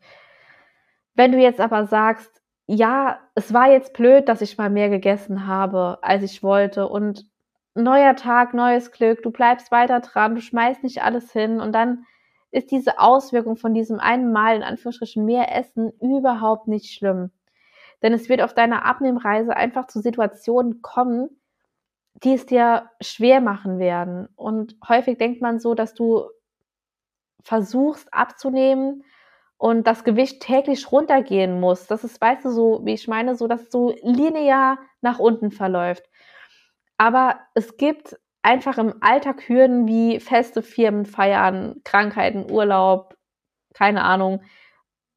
wenn 1.16 1.32
du 1.32 1.40
jetzt 1.40 1.60
aber 1.60 1.86
sagst, 1.86 2.42
ja, 2.68 3.20
es 3.36 3.54
war 3.54 3.72
jetzt 3.72 3.94
blöd, 3.94 4.28
dass 4.28 4.42
ich 4.42 4.58
mal 4.58 4.70
mehr 4.70 4.90
gegessen 4.90 5.48
habe, 5.48 6.00
als 6.02 6.24
ich 6.24 6.44
wollte. 6.44 6.88
Und 6.88 7.26
neuer 7.76 8.16
Tag, 8.16 8.54
neues 8.54 8.92
Glück, 8.92 9.22
du 9.24 9.32
bleibst 9.32 9.72
weiter 9.72 10.00
dran, 10.00 10.36
du 10.36 10.42
schmeißt 10.42 10.84
nicht 10.84 11.04
alles 11.04 11.32
hin 11.32 11.60
und 11.60 11.74
dann 11.74 12.06
ist 12.52 12.72
diese 12.72 13.00
Auswirkung 13.00 13.58
von 13.58 13.74
diesem 13.74 14.00
einen 14.00 14.32
Mal 14.32 14.56
in 14.56 14.64
Anführungsstrichen 14.64 15.26
mehr 15.26 15.54
Essen 15.54 15.92
überhaupt 16.00 16.68
nicht 16.68 16.94
schlimm. 16.94 17.32
Denn 18.02 18.14
es 18.14 18.30
wird 18.30 18.42
auf 18.42 18.54
deiner 18.54 18.86
Abnehmreise 18.86 19.56
einfach 19.56 19.88
zu 19.88 20.00
Situationen 20.00 20.82
kommen, 20.82 21.30
die 22.24 22.34
es 22.34 22.46
dir 22.46 22.90
schwer 23.02 23.42
machen 23.42 23.80
werden. 23.80 24.28
Und 24.36 24.78
häufig 24.88 25.18
denkt 25.18 25.42
man 25.42 25.60
so, 25.60 25.74
dass 25.76 25.94
du 25.94 26.30
versuchst 27.44 28.14
abzunehmen 28.14 29.04
und 29.58 29.86
das 29.86 30.04
Gewicht 30.04 30.42
täglich 30.42 30.92
runtergehen 30.92 31.60
muss. 31.60 31.88
Das 31.88 32.04
ist, 32.04 32.20
weißt 32.20 32.46
du, 32.46 32.50
so, 32.50 32.82
wie 32.84 32.94
ich 32.94 33.08
meine, 33.08 33.36
so, 33.36 33.48
dass 33.48 33.64
es 33.64 33.72
so 33.72 33.94
linear 34.02 34.80
nach 35.02 35.20
unten 35.20 35.52
verläuft. 35.52 36.04
Aber 36.98 37.40
es 37.54 37.78
gibt 37.78 38.18
einfach 38.42 38.78
im 38.78 38.96
Alltag 39.02 39.48
Hürden 39.50 39.88
wie 39.88 40.20
feste 40.20 40.62
Firmen 40.62 41.06
feiern, 41.06 41.82
Krankheiten, 41.84 42.50
Urlaub, 42.50 43.16
keine 43.74 44.04
Ahnung. 44.04 44.42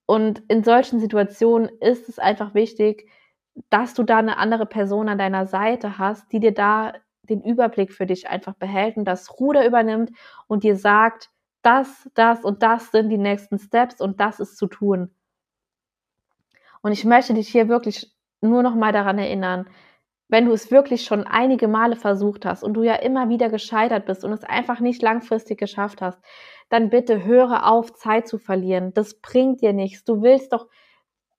Und 0.07 0.43
in 0.49 0.65
solchen 0.65 1.01
Situationen 1.01 1.69
ist 1.81 2.09
es 2.09 2.19
einfach 2.19 2.55
wichtig, 2.55 3.09
dass 3.71 3.95
du 3.95 4.03
da 4.03 4.19
eine 4.19 4.39
andere 4.39 4.67
Person 4.67 5.09
an 5.09 5.19
deiner 5.19 5.47
Seite 5.47 5.99
hast, 5.99 6.33
die 6.33 6.41
dir 6.41 6.53
da 6.53 6.93
den 7.23 7.43
Überblick 7.43 7.93
für 7.93 8.07
dich 8.07 8.29
einfach 8.29 8.55
behält 8.55 8.97
und 8.97 9.05
das 9.05 9.39
Ruder 9.39 9.67
übernimmt 9.67 10.11
und 10.47 10.65
dir 10.65 10.77
sagt, 10.77 11.31
das, 11.63 12.09
das 12.15 12.45
und 12.45 12.63
das 12.63 12.91
sind 12.91 13.11
die 13.11 13.19
nächsten 13.19 13.59
Steps 13.59 14.01
und 14.01 14.21
das 14.21 14.41
ist 14.41 14.57
zu 14.57 14.67
tun. 14.67 15.11
Und 16.83 16.93
ich 16.93 17.05
möchte 17.05 17.35
dich 17.35 17.49
hier 17.49 17.69
wirklich 17.69 18.13
nur 18.41 18.63
noch 18.63 18.75
mal 18.75 18.93
daran 18.93 19.19
erinnern, 19.19 19.69
wenn 20.29 20.45
du 20.45 20.53
es 20.53 20.71
wirklich 20.71 21.05
schon 21.05 21.27
einige 21.27 21.69
Male 21.69 21.97
versucht 21.97 22.45
hast 22.45 22.63
und 22.63 22.75
du 22.75 22.83
ja 22.83 22.95
immer 22.95 23.29
wieder 23.29 23.49
gescheitert 23.49 24.07
bist 24.07 24.25
und 24.25 24.33
es 24.33 24.45
einfach 24.45 24.79
nicht 24.81 25.03
langfristig 25.03 25.59
geschafft 25.59 26.03
hast, 26.03 26.21
dann 26.69 26.91
bitte 26.91 27.25
höre 27.25 27.67
auf, 27.67 27.95
Zeit 27.95 28.29
zu 28.29 28.39
verlieren. 28.39 28.93
Das 28.93 29.21
bringt 29.21 29.63
dir 29.63 29.73
nichts. 29.73 30.05
Du 30.05 30.23
willst 30.23 30.53
doch 30.53 30.69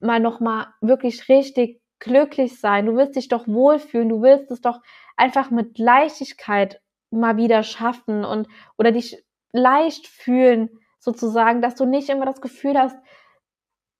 mal 0.00 0.18
noch 0.18 0.40
mal 0.40 0.74
wirklich 0.80 1.28
richtig 1.28 1.79
glücklich 2.00 2.58
sein. 2.58 2.86
Du 2.86 2.96
willst 2.96 3.16
dich 3.16 3.28
doch 3.28 3.46
wohlfühlen. 3.46 4.08
Du 4.08 4.22
willst 4.22 4.50
es 4.50 4.60
doch 4.60 4.80
einfach 5.16 5.50
mit 5.50 5.78
Leichtigkeit 5.78 6.80
mal 7.10 7.36
wieder 7.36 7.62
schaffen 7.62 8.24
und 8.24 8.48
oder 8.78 8.92
dich 8.92 9.24
leicht 9.52 10.06
fühlen 10.06 10.70
sozusagen, 10.98 11.60
dass 11.62 11.74
du 11.74 11.84
nicht 11.84 12.08
immer 12.08 12.26
das 12.26 12.40
Gefühl 12.40 12.78
hast, 12.78 12.96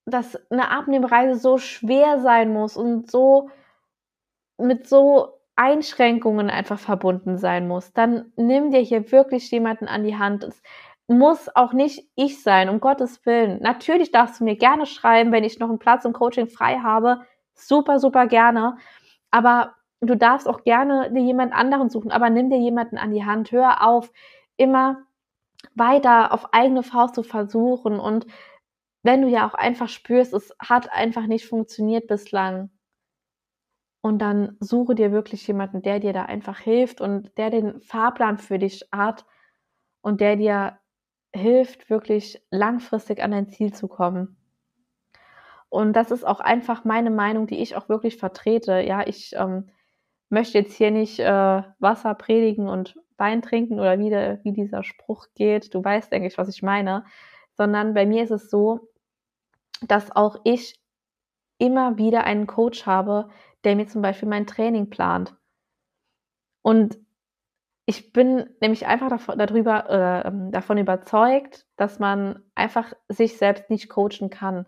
dass 0.05 0.39
eine 0.49 0.71
Abnehmreise 0.71 1.39
so 1.39 1.57
schwer 1.57 2.19
sein 2.19 2.51
muss 2.51 2.77
und 2.77 3.09
so 3.09 3.49
mit 4.57 4.87
so 4.87 5.41
Einschränkungen 5.55 6.49
einfach 6.49 6.79
verbunden 6.79 7.37
sein 7.37 7.67
muss, 7.67 7.93
dann 7.93 8.31
nimm 8.35 8.71
dir 8.71 8.79
hier 8.79 9.11
wirklich 9.11 9.51
jemanden 9.51 9.87
an 9.87 10.03
die 10.03 10.17
Hand. 10.17 10.43
Es 10.43 10.61
muss 11.07 11.53
auch 11.55 11.73
nicht 11.73 12.09
ich 12.15 12.41
sein, 12.41 12.69
um 12.69 12.79
Gottes 12.79 13.25
Willen. 13.25 13.61
Natürlich 13.61 14.11
darfst 14.11 14.39
du 14.39 14.43
mir 14.43 14.55
gerne 14.55 14.85
schreiben, 14.85 15.31
wenn 15.31 15.43
ich 15.43 15.59
noch 15.59 15.69
einen 15.69 15.79
Platz 15.79 16.05
im 16.05 16.13
Coaching 16.13 16.47
frei 16.47 16.79
habe. 16.79 17.21
Super, 17.57 17.99
super 17.99 18.27
gerne. 18.27 18.77
Aber 19.31 19.75
du 20.01 20.15
darfst 20.17 20.47
auch 20.47 20.63
gerne 20.63 21.11
dir 21.11 21.21
jemand 21.21 21.53
anderen 21.53 21.89
suchen, 21.89 22.11
aber 22.11 22.29
nimm 22.29 22.49
dir 22.49 22.59
jemanden 22.59 22.97
an 22.97 23.11
die 23.11 23.25
Hand. 23.25 23.51
Hör 23.51 23.85
auf, 23.87 24.11
immer 24.57 25.03
weiter 25.75 26.33
auf 26.33 26.53
eigene 26.53 26.83
Faust 26.83 27.15
zu 27.15 27.23
versuchen. 27.23 27.99
Und 27.99 28.27
wenn 29.03 29.21
du 29.21 29.29
ja 29.29 29.47
auch 29.47 29.55
einfach 29.55 29.89
spürst, 29.89 30.33
es 30.33 30.55
hat 30.59 30.91
einfach 30.93 31.27
nicht 31.27 31.47
funktioniert 31.47 32.07
bislang, 32.07 32.71
und 34.01 34.19
dann 34.19 34.57
suche 34.59 34.93
dir 34.95 35.11
wirklich 35.11 35.47
jemanden, 35.47 35.81
der 35.81 35.99
dir 35.99 36.13
da 36.13 36.23
einfach 36.25 36.59
hilft 36.59 37.01
und 37.01 37.35
der 37.37 37.49
den 37.49 37.81
Fahrplan 37.81 38.37
für 38.37 38.59
dich 38.59 38.87
hat 38.91 39.25
und 40.01 40.21
der 40.21 40.35
dir 40.35 40.79
hilft, 41.35 41.89
wirklich 41.89 42.41
langfristig 42.51 43.21
an 43.23 43.31
dein 43.31 43.49
Ziel 43.49 43.73
zu 43.73 43.87
kommen. 43.87 44.37
Und 45.71 45.93
das 45.93 46.11
ist 46.11 46.27
auch 46.27 46.41
einfach 46.41 46.83
meine 46.83 47.11
Meinung, 47.11 47.47
die 47.47 47.61
ich 47.61 47.77
auch 47.77 47.87
wirklich 47.87 48.17
vertrete. 48.17 48.81
Ja, 48.81 49.07
ich 49.07 49.31
ähm, 49.37 49.69
möchte 50.27 50.57
jetzt 50.57 50.73
hier 50.75 50.91
nicht 50.91 51.17
äh, 51.19 51.63
Wasser 51.79 52.13
predigen 52.13 52.67
und 52.67 52.99
Wein 53.15 53.41
trinken 53.41 53.79
oder 53.79 53.97
wie, 53.97 54.09
der, 54.09 54.43
wie 54.43 54.51
dieser 54.51 54.83
Spruch 54.83 55.27
geht. 55.33 55.73
Du 55.73 55.81
weißt, 55.81 56.11
denke 56.11 56.27
ich, 56.27 56.37
was 56.37 56.49
ich 56.49 56.61
meine. 56.61 57.05
Sondern 57.55 57.93
bei 57.93 58.05
mir 58.05 58.21
ist 58.21 58.31
es 58.31 58.49
so, 58.49 58.89
dass 59.81 60.13
auch 60.13 60.41
ich 60.43 60.77
immer 61.57 61.97
wieder 61.97 62.25
einen 62.25 62.47
Coach 62.47 62.85
habe, 62.85 63.29
der 63.63 63.77
mir 63.77 63.87
zum 63.87 64.01
Beispiel 64.01 64.27
mein 64.27 64.47
Training 64.47 64.89
plant. 64.89 65.37
Und 66.63 66.99
ich 67.85 68.11
bin 68.11 68.49
nämlich 68.59 68.87
einfach 68.87 69.07
davon, 69.07 69.39
darüber, 69.39 69.89
äh, 69.89 70.51
davon 70.51 70.77
überzeugt, 70.79 71.65
dass 71.77 71.97
man 71.97 72.43
einfach 72.55 72.91
sich 73.07 73.37
selbst 73.37 73.69
nicht 73.69 73.87
coachen 73.87 74.29
kann. 74.29 74.65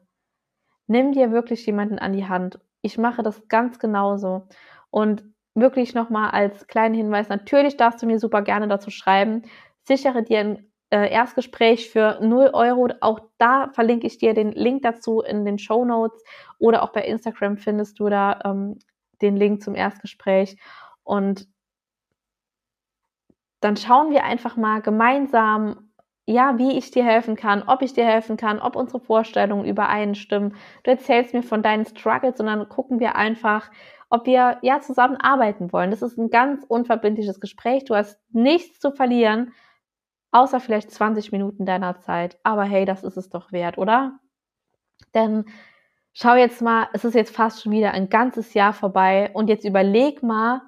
Nimm 0.87 1.13
dir 1.13 1.31
wirklich 1.31 1.65
jemanden 1.65 1.99
an 1.99 2.13
die 2.13 2.27
Hand. 2.27 2.59
Ich 2.81 2.97
mache 2.97 3.23
das 3.23 3.47
ganz 3.47 3.79
genauso. 3.79 4.47
Und 4.89 5.23
wirklich 5.55 5.93
nochmal 5.93 6.31
als 6.31 6.67
kleinen 6.67 6.95
Hinweis, 6.95 7.29
natürlich 7.29 7.77
darfst 7.77 8.01
du 8.01 8.05
mir 8.05 8.19
super 8.19 8.41
gerne 8.41 8.67
dazu 8.67 8.89
schreiben. 8.89 9.43
Sichere 9.83 10.23
dir 10.23 10.39
ein 10.39 10.71
äh, 10.89 11.11
Erstgespräch 11.11 11.89
für 11.89 12.19
0 12.21 12.51
Euro. 12.53 12.89
Auch 13.01 13.19
da 13.37 13.69
verlinke 13.69 14.07
ich 14.07 14.17
dir 14.17 14.33
den 14.33 14.51
Link 14.51 14.83
dazu 14.83 15.21
in 15.21 15.45
den 15.45 15.57
Show 15.57 15.85
Notes 15.85 16.23
oder 16.59 16.83
auch 16.83 16.91
bei 16.91 17.03
Instagram 17.03 17.57
findest 17.57 17.99
du 17.99 18.09
da 18.09 18.39
ähm, 18.45 18.77
den 19.21 19.35
Link 19.37 19.63
zum 19.63 19.75
Erstgespräch. 19.75 20.57
Und 21.03 21.47
dann 23.59 23.77
schauen 23.77 24.11
wir 24.11 24.23
einfach 24.23 24.57
mal 24.57 24.81
gemeinsam, 24.81 25.82
ja, 26.25 26.57
wie 26.57 26.77
ich 26.77 26.91
dir 26.91 27.03
helfen 27.03 27.35
kann, 27.35 27.63
ob 27.63 27.81
ich 27.81 27.93
dir 27.93 28.05
helfen 28.05 28.37
kann, 28.37 28.59
ob 28.59 28.75
unsere 28.75 28.99
Vorstellungen 28.99 29.65
übereinstimmen. 29.65 30.55
Du 30.83 30.91
erzählst 30.91 31.33
mir 31.33 31.43
von 31.43 31.61
deinen 31.61 31.85
Struggles 31.85 32.39
und 32.39 32.45
dann 32.45 32.69
gucken 32.69 32.99
wir 32.99 33.15
einfach, 33.15 33.69
ob 34.09 34.25
wir 34.25 34.59
ja 34.61 34.79
zusammen 34.79 35.17
arbeiten 35.17 35.73
wollen. 35.73 35.91
Das 35.91 36.01
ist 36.01 36.17
ein 36.17 36.29
ganz 36.29 36.63
unverbindliches 36.67 37.41
Gespräch. 37.41 37.83
Du 37.85 37.95
hast 37.95 38.19
nichts 38.31 38.79
zu 38.79 38.91
verlieren, 38.91 39.53
außer 40.31 40.59
vielleicht 40.59 40.91
20 40.91 41.31
Minuten 41.31 41.65
deiner 41.65 41.99
Zeit. 41.99 42.37
Aber 42.43 42.63
hey, 42.63 42.85
das 42.85 43.03
ist 43.03 43.17
es 43.17 43.29
doch 43.29 43.51
wert, 43.51 43.77
oder? 43.77 44.19
Denn 45.13 45.45
schau 46.13 46.35
jetzt 46.35 46.61
mal, 46.61 46.87
es 46.93 47.03
ist 47.03 47.15
jetzt 47.15 47.35
fast 47.35 47.63
schon 47.63 47.71
wieder 47.73 47.91
ein 47.91 48.09
ganzes 48.09 48.53
Jahr 48.53 48.73
vorbei 48.73 49.31
und 49.33 49.49
jetzt 49.49 49.65
überleg 49.65 50.23
mal, 50.23 50.61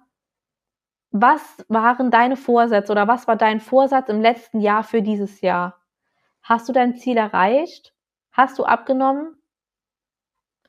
was 1.17 1.63
waren 1.69 2.12
deine 2.12 2.36
Vorsätze 2.36 2.91
oder 2.91 3.08
was 3.08 3.25
war 3.25 3.38
dein 3.38 3.62
Vorsatz 3.62 4.10
im 4.10 4.19
letzten 4.19 4.60
Jahr 4.60 4.84
für 4.84 5.01
dieses 5.01 5.39
Jahr? 5.39 5.82
Hast 6.41 6.67
du 6.67 6.73
dein 6.73 6.97
Ziel 6.97 7.15
erreicht? 7.15 7.93
Hast 8.34 8.60
du 8.60 8.65
abgenommen? 8.65 9.38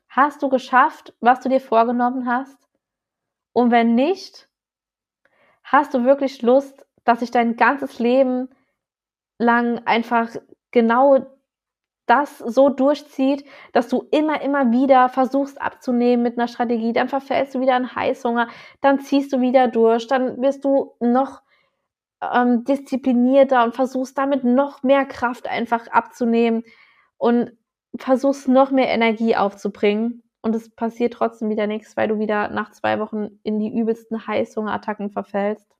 Hast 0.07 0.41
du 0.41 0.47
geschafft, 0.47 1.13
was 1.19 1.41
du 1.41 1.49
dir 1.49 1.59
vorgenommen 1.59 2.25
hast? 2.25 2.57
Und 3.51 3.71
wenn 3.71 3.93
nicht, 3.93 4.47
hast 5.63 5.93
du 5.93 6.05
wirklich 6.05 6.41
Lust, 6.41 6.87
dass 7.03 7.19
sich 7.19 7.31
dein 7.31 7.57
ganzes 7.57 7.99
Leben 7.99 8.47
lang 9.39 9.85
einfach 9.85 10.29
genau 10.71 11.36
das 12.07 12.39
so 12.39 12.69
durchzieht, 12.69 13.45
dass 13.73 13.89
du 13.89 14.07
immer, 14.11 14.41
immer 14.41 14.71
wieder 14.71 15.09
versuchst 15.09 15.61
abzunehmen 15.61 16.23
mit 16.23 16.37
einer 16.37 16.47
Strategie, 16.47 16.93
dann 16.93 17.09
verfällst 17.09 17.53
du 17.53 17.59
wieder 17.59 17.75
an 17.75 17.95
Heißhunger, 17.95 18.47
dann 18.81 18.99
ziehst 18.99 19.31
du 19.33 19.41
wieder 19.41 19.67
durch, 19.67 20.07
dann 20.07 20.41
wirst 20.41 20.65
du 20.65 20.95
noch 20.99 21.41
ähm, 22.21 22.63
disziplinierter 22.63 23.63
und 23.63 23.75
versuchst 23.75 24.17
damit 24.17 24.43
noch 24.43 24.83
mehr 24.83 25.05
Kraft 25.05 25.47
einfach 25.47 25.87
abzunehmen 25.87 26.63
und 27.17 27.51
versuchst 27.97 28.47
noch 28.47 28.71
mehr 28.71 28.89
Energie 28.89 29.35
aufzubringen. 29.35 30.23
Und 30.41 30.55
es 30.55 30.69
passiert 30.69 31.13
trotzdem 31.13 31.49
wieder 31.49 31.67
nichts, 31.67 31.97
weil 31.97 32.07
du 32.07 32.19
wieder 32.19 32.47
nach 32.49 32.71
zwei 32.71 32.99
Wochen 32.99 33.39
in 33.43 33.59
die 33.59 33.77
übelsten 33.77 34.27
Heißhungerattacken 34.27 35.11
verfällst. 35.11 35.76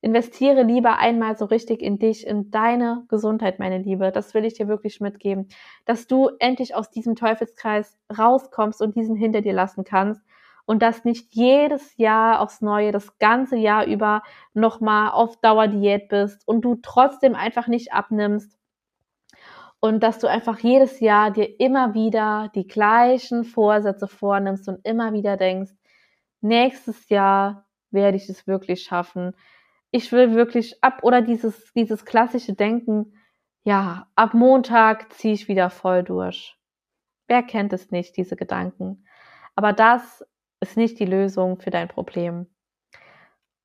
Investiere 0.00 0.62
lieber 0.62 0.98
einmal 0.98 1.36
so 1.36 1.44
richtig 1.44 1.82
in 1.82 1.98
dich, 1.98 2.26
in 2.26 2.50
deine 2.50 3.04
Gesundheit, 3.08 3.58
meine 3.58 3.78
Liebe. 3.78 4.12
Das 4.12 4.32
will 4.34 4.44
ich 4.44 4.54
dir 4.54 4.68
wirklich 4.68 5.00
mitgeben, 5.00 5.48
dass 5.84 6.06
du 6.06 6.30
endlich 6.38 6.74
aus 6.74 6.90
diesem 6.90 7.16
Teufelskreis 7.16 7.98
rauskommst 8.16 8.80
und 8.80 8.94
diesen 8.94 9.16
hinter 9.16 9.40
dir 9.40 9.52
lassen 9.52 9.84
kannst 9.84 10.22
und 10.66 10.82
dass 10.82 11.04
nicht 11.04 11.34
jedes 11.34 11.96
Jahr 11.96 12.40
aufs 12.40 12.60
Neue, 12.60 12.92
das 12.92 13.18
ganze 13.18 13.56
Jahr 13.56 13.86
über 13.86 14.22
nochmal 14.54 15.10
auf 15.10 15.40
Dauerdiät 15.40 16.08
bist 16.08 16.46
und 16.46 16.60
du 16.60 16.76
trotzdem 16.80 17.34
einfach 17.34 17.66
nicht 17.66 17.92
abnimmst 17.92 18.56
und 19.80 20.02
dass 20.02 20.18
du 20.18 20.28
einfach 20.28 20.58
jedes 20.60 21.00
Jahr 21.00 21.30
dir 21.30 21.58
immer 21.58 21.94
wieder 21.94 22.50
die 22.54 22.66
gleichen 22.66 23.44
Vorsätze 23.44 24.06
vornimmst 24.06 24.68
und 24.68 24.84
immer 24.84 25.12
wieder 25.12 25.36
denkst, 25.36 25.72
nächstes 26.40 27.08
Jahr 27.08 27.66
werde 27.90 28.16
ich 28.16 28.28
es 28.28 28.46
wirklich 28.46 28.82
schaffen 28.82 29.34
ich 29.90 30.12
will 30.12 30.34
wirklich 30.34 30.82
ab 30.82 31.00
oder 31.02 31.22
dieses, 31.22 31.72
dieses 31.72 32.04
klassische 32.04 32.54
Denken, 32.54 33.14
ja, 33.64 34.06
ab 34.14 34.34
Montag 34.34 35.12
ziehe 35.12 35.34
ich 35.34 35.48
wieder 35.48 35.70
voll 35.70 36.02
durch. 36.02 36.56
Wer 37.26 37.42
kennt 37.42 37.72
es 37.72 37.90
nicht, 37.90 38.16
diese 38.16 38.36
Gedanken? 38.36 39.04
Aber 39.54 39.72
das 39.72 40.24
ist 40.60 40.76
nicht 40.76 40.98
die 40.98 41.06
Lösung 41.06 41.58
für 41.58 41.70
dein 41.70 41.88
Problem. 41.88 42.46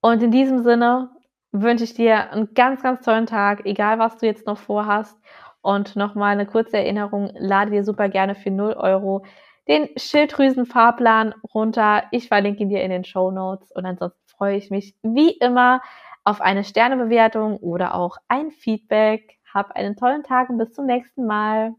Und 0.02 0.22
in 0.22 0.32
diesem 0.32 0.64
Sinne 0.64 1.10
wünsche 1.52 1.86
ich 1.86 1.94
dir 1.94 2.32
einen 2.32 2.54
ganz, 2.54 2.84
ganz 2.84 3.06
tollen 3.06 3.26
Tag, 3.26 3.66
egal 3.66 4.00
was 4.00 4.18
du 4.18 4.26
jetzt 4.26 4.48
noch 4.48 4.58
vorhast. 4.58 5.18
Und 5.62 5.96
nochmal 5.96 6.34
eine 6.34 6.46
kurze 6.46 6.78
Erinnerung, 6.78 7.32
lade 7.36 7.72
dir 7.72 7.86
super 7.86 8.10
gerne 8.10 8.36
für 8.36 8.52
0 8.52 8.74
Euro 8.74 9.24
den 9.70 9.88
Schilddrüsenfahrplan 9.96 11.34
runter. 11.54 12.04
Ich 12.12 12.28
verlinke 12.28 12.64
ihn 12.64 12.70
dir 12.70 12.84
in 12.84 12.90
den 12.90 13.06
Show 13.06 13.32
Notes 13.32 13.72
und 13.72 13.86
ansonsten 13.86 14.20
freue 14.28 14.58
ich 14.58 14.72
mich 14.72 14.96
wie 15.04 15.32
immer 15.38 15.82
auf 16.24 16.42
eine 16.42 16.64
Sternebewertung 16.64 17.58
oder 17.58 17.96
auch 17.96 18.18
ein 18.28 18.52
Feedback. 18.52 19.40
Hab 19.54 19.72
einen 19.72 19.96
tollen 19.96 20.24
Tag 20.24 20.50
und 20.50 20.58
bis 20.58 20.74
zum 20.74 20.86
nächsten 20.86 21.26
Mal. 21.26 21.76